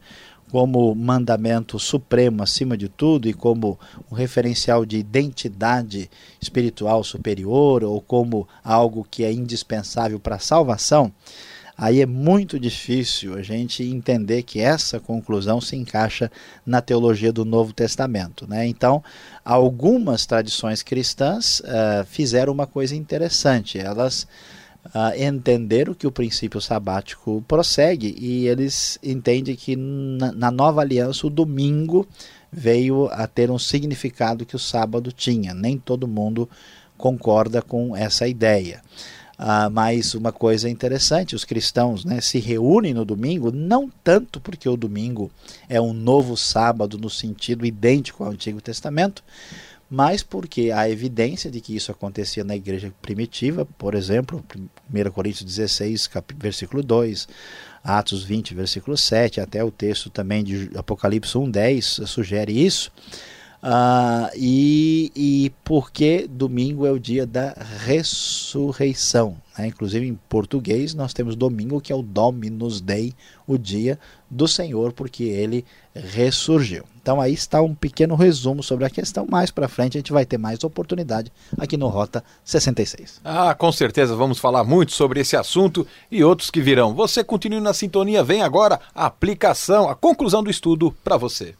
como 0.54 0.94
mandamento 0.94 1.80
supremo 1.80 2.40
acima 2.40 2.76
de 2.76 2.88
tudo 2.88 3.28
e 3.28 3.34
como 3.34 3.76
um 4.08 4.14
referencial 4.14 4.86
de 4.86 4.96
identidade 4.96 6.08
espiritual 6.40 7.02
superior 7.02 7.82
ou 7.82 8.00
como 8.00 8.46
algo 8.62 9.04
que 9.10 9.24
é 9.24 9.32
indispensável 9.32 10.20
para 10.20 10.36
a 10.36 10.38
salvação, 10.38 11.10
aí 11.76 12.00
é 12.00 12.06
muito 12.06 12.56
difícil 12.60 13.34
a 13.34 13.42
gente 13.42 13.82
entender 13.82 14.44
que 14.44 14.60
essa 14.60 15.00
conclusão 15.00 15.60
se 15.60 15.74
encaixa 15.74 16.30
na 16.64 16.80
teologia 16.80 17.32
do 17.32 17.44
Novo 17.44 17.72
Testamento. 17.72 18.46
Né? 18.48 18.64
Então, 18.64 19.02
algumas 19.44 20.24
tradições 20.24 20.84
cristãs 20.84 21.58
uh, 21.58 22.04
fizeram 22.06 22.52
uma 22.52 22.68
coisa 22.68 22.94
interessante, 22.94 23.76
elas 23.76 24.24
uh, 24.86 25.22
entenderam 25.22 25.94
que 25.94 26.06
o 26.06 26.12
princípio 26.12 26.60
sabático 26.60 27.44
prossegue 27.46 28.14
e 28.18 28.46
eles 28.46 28.98
entendem 29.02 29.56
que 29.56 29.76
na, 29.76 30.32
na 30.32 30.50
nova 30.50 30.80
aliança 30.80 31.26
o 31.26 31.30
domingo 31.30 32.06
veio 32.52 33.08
a 33.12 33.26
ter 33.26 33.50
um 33.50 33.58
significado 33.58 34.46
que 34.46 34.56
o 34.56 34.58
sábado 34.58 35.10
tinha. 35.10 35.52
Nem 35.54 35.78
todo 35.78 36.06
mundo 36.06 36.48
concorda 36.96 37.60
com 37.60 37.96
essa 37.96 38.28
ideia. 38.28 38.80
Uh, 39.36 39.68
mas 39.72 40.14
uma 40.14 40.30
coisa 40.30 40.70
interessante, 40.70 41.34
os 41.34 41.44
cristãos 41.44 42.04
né, 42.04 42.20
se 42.20 42.38
reúnem 42.38 42.94
no 42.94 43.04
domingo, 43.04 43.50
não 43.50 43.90
tanto 44.04 44.40
porque 44.40 44.68
o 44.68 44.76
domingo 44.76 45.28
é 45.68 45.80
um 45.80 45.92
novo 45.92 46.36
sábado 46.36 46.96
no 46.96 47.10
sentido 47.10 47.66
idêntico 47.66 48.22
ao 48.22 48.30
Antigo 48.30 48.60
Testamento, 48.60 49.24
mas 49.94 50.24
porque 50.24 50.72
há 50.72 50.90
evidência 50.90 51.48
de 51.48 51.60
que 51.60 51.76
isso 51.76 51.92
acontecia 51.92 52.42
na 52.42 52.56
igreja 52.56 52.92
primitiva, 53.00 53.64
por 53.78 53.94
exemplo, 53.94 54.44
1 54.92 55.10
Coríntios 55.12 55.44
16, 55.44 56.10
versículo 56.36 56.82
2, 56.82 57.28
Atos 57.84 58.24
20, 58.24 58.56
versículo 58.56 58.96
7, 58.96 59.40
até 59.40 59.62
o 59.62 59.70
texto 59.70 60.10
também 60.10 60.42
de 60.42 60.68
Apocalipse 60.74 61.38
1, 61.38 61.48
10 61.48 62.00
sugere 62.06 62.52
isso. 62.52 62.90
Uh, 63.64 64.28
e, 64.36 65.10
e 65.16 65.52
porque 65.64 66.28
domingo 66.28 66.84
é 66.84 66.90
o 66.90 66.98
dia 66.98 67.26
da 67.26 67.54
ressurreição. 67.78 69.38
Né? 69.56 69.68
Inclusive 69.68 70.06
em 70.06 70.20
português 70.28 70.92
nós 70.92 71.14
temos 71.14 71.34
domingo 71.34 71.80
que 71.80 71.90
é 71.90 71.96
o 71.96 72.02
Dominus 72.02 72.82
Dei, 72.82 73.14
o 73.46 73.56
dia 73.56 73.98
do 74.28 74.46
Senhor, 74.46 74.92
porque 74.92 75.24
ele 75.24 75.64
ressurgiu. 75.94 76.84
Então 77.00 77.22
aí 77.22 77.32
está 77.32 77.62
um 77.62 77.74
pequeno 77.74 78.14
resumo 78.16 78.62
sobre 78.62 78.84
a 78.84 78.90
questão. 78.90 79.26
Mais 79.26 79.50
para 79.50 79.66
frente 79.66 79.96
a 79.96 80.00
gente 80.00 80.12
vai 80.12 80.26
ter 80.26 80.36
mais 80.36 80.62
oportunidade 80.62 81.32
aqui 81.56 81.78
no 81.78 81.88
Rota 81.88 82.22
66. 82.44 83.22
Ah, 83.24 83.54
com 83.54 83.72
certeza 83.72 84.14
vamos 84.14 84.38
falar 84.38 84.62
muito 84.62 84.92
sobre 84.92 85.20
esse 85.20 85.36
assunto 85.36 85.86
e 86.10 86.22
outros 86.22 86.50
que 86.50 86.60
virão. 86.60 86.92
Você 86.92 87.24
continue 87.24 87.60
na 87.60 87.72
sintonia, 87.72 88.22
vem 88.22 88.42
agora 88.42 88.78
a 88.94 89.06
aplicação, 89.06 89.88
a 89.88 89.94
conclusão 89.94 90.42
do 90.42 90.50
estudo 90.50 90.94
para 91.02 91.16
você. 91.16 91.54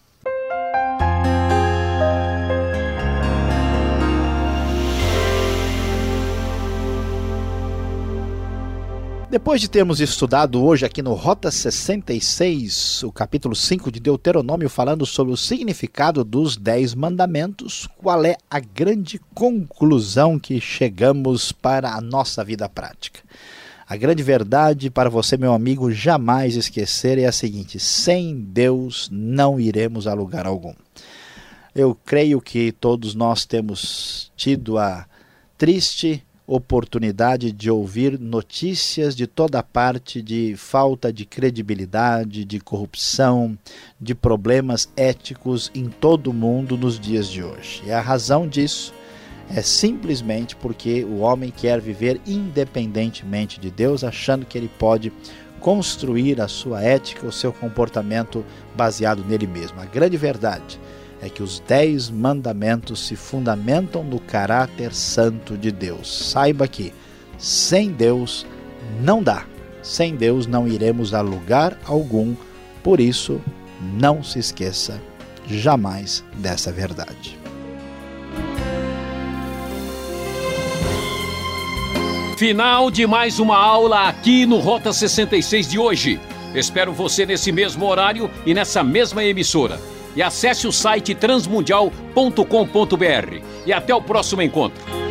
Depois 9.34 9.60
de 9.60 9.68
termos 9.68 9.98
estudado 9.98 10.62
hoje 10.62 10.86
aqui 10.86 11.02
no 11.02 11.12
Rota 11.12 11.50
66, 11.50 13.02
o 13.02 13.10
capítulo 13.10 13.56
5 13.56 13.90
de 13.90 13.98
Deuteronômio, 13.98 14.70
falando 14.70 15.04
sobre 15.04 15.32
o 15.32 15.36
significado 15.36 16.22
dos 16.22 16.56
Dez 16.56 16.94
Mandamentos, 16.94 17.88
qual 17.96 18.24
é 18.24 18.36
a 18.48 18.60
grande 18.60 19.20
conclusão 19.34 20.38
que 20.38 20.60
chegamos 20.60 21.50
para 21.50 21.94
a 21.94 22.00
nossa 22.00 22.44
vida 22.44 22.68
prática? 22.68 23.22
A 23.88 23.96
grande 23.96 24.22
verdade 24.22 24.88
para 24.88 25.10
você, 25.10 25.36
meu 25.36 25.52
amigo, 25.52 25.90
jamais 25.90 26.54
esquecer 26.54 27.18
é 27.18 27.26
a 27.26 27.32
seguinte: 27.32 27.80
sem 27.80 28.40
Deus 28.40 29.08
não 29.10 29.58
iremos 29.58 30.06
a 30.06 30.14
lugar 30.14 30.46
algum. 30.46 30.74
Eu 31.74 31.98
creio 32.04 32.40
que 32.40 32.70
todos 32.70 33.16
nós 33.16 33.44
temos 33.44 34.30
tido 34.36 34.78
a 34.78 35.04
triste 35.58 36.24
oportunidade 36.46 37.50
de 37.50 37.70
ouvir 37.70 38.18
notícias 38.20 39.16
de 39.16 39.26
toda 39.26 39.62
parte 39.62 40.20
de 40.20 40.54
falta 40.56 41.12
de 41.12 41.24
credibilidade, 41.24 42.44
de 42.44 42.60
corrupção, 42.60 43.58
de 43.98 44.14
problemas 44.14 44.88
éticos 44.96 45.70
em 45.74 45.88
todo 45.88 46.28
o 46.28 46.34
mundo 46.34 46.76
nos 46.76 47.00
dias 47.00 47.28
de 47.28 47.42
hoje. 47.42 47.82
E 47.86 47.92
a 47.92 48.00
razão 48.00 48.46
disso 48.46 48.92
é 49.48 49.62
simplesmente 49.62 50.54
porque 50.56 51.04
o 51.04 51.20
homem 51.20 51.50
quer 51.50 51.80
viver 51.80 52.20
independentemente 52.26 53.58
de 53.58 53.70
Deus, 53.70 54.04
achando 54.04 54.44
que 54.44 54.58
ele 54.58 54.70
pode 54.78 55.12
construir 55.60 56.42
a 56.42 56.48
sua 56.48 56.82
ética, 56.82 57.26
o 57.26 57.32
seu 57.32 57.52
comportamento 57.52 58.44
baseado 58.76 59.24
nele 59.24 59.46
mesmo. 59.46 59.80
A 59.80 59.86
grande 59.86 60.16
verdade 60.16 60.78
é 61.24 61.30
que 61.30 61.42
os 61.42 61.58
dez 61.58 62.10
mandamentos 62.10 63.06
se 63.06 63.16
fundamentam 63.16 64.04
no 64.04 64.20
caráter 64.20 64.92
santo 64.92 65.56
de 65.56 65.72
Deus. 65.72 66.28
Saiba 66.30 66.68
que 66.68 66.92
sem 67.38 67.90
Deus 67.90 68.46
não 69.00 69.22
dá. 69.22 69.46
Sem 69.82 70.16
Deus 70.16 70.46
não 70.46 70.68
iremos 70.68 71.14
a 71.14 71.22
lugar 71.22 71.78
algum. 71.86 72.34
Por 72.82 73.00
isso, 73.00 73.40
não 73.80 74.22
se 74.22 74.38
esqueça 74.38 75.00
jamais 75.46 76.22
dessa 76.36 76.70
verdade. 76.70 77.38
Final 82.36 82.90
de 82.90 83.06
mais 83.06 83.38
uma 83.38 83.56
aula 83.56 84.08
aqui 84.10 84.44
no 84.44 84.58
Rota 84.58 84.92
66 84.92 85.70
de 85.70 85.78
hoje. 85.78 86.20
Espero 86.54 86.92
você 86.92 87.24
nesse 87.24 87.50
mesmo 87.50 87.86
horário 87.86 88.30
e 88.44 88.52
nessa 88.52 88.84
mesma 88.84 89.24
emissora. 89.24 89.93
E 90.16 90.22
acesse 90.22 90.66
o 90.66 90.72
site 90.72 91.14
transmundial.com.br. 91.14 93.42
E 93.66 93.72
até 93.72 93.94
o 93.94 94.02
próximo 94.02 94.42
encontro. 94.42 95.03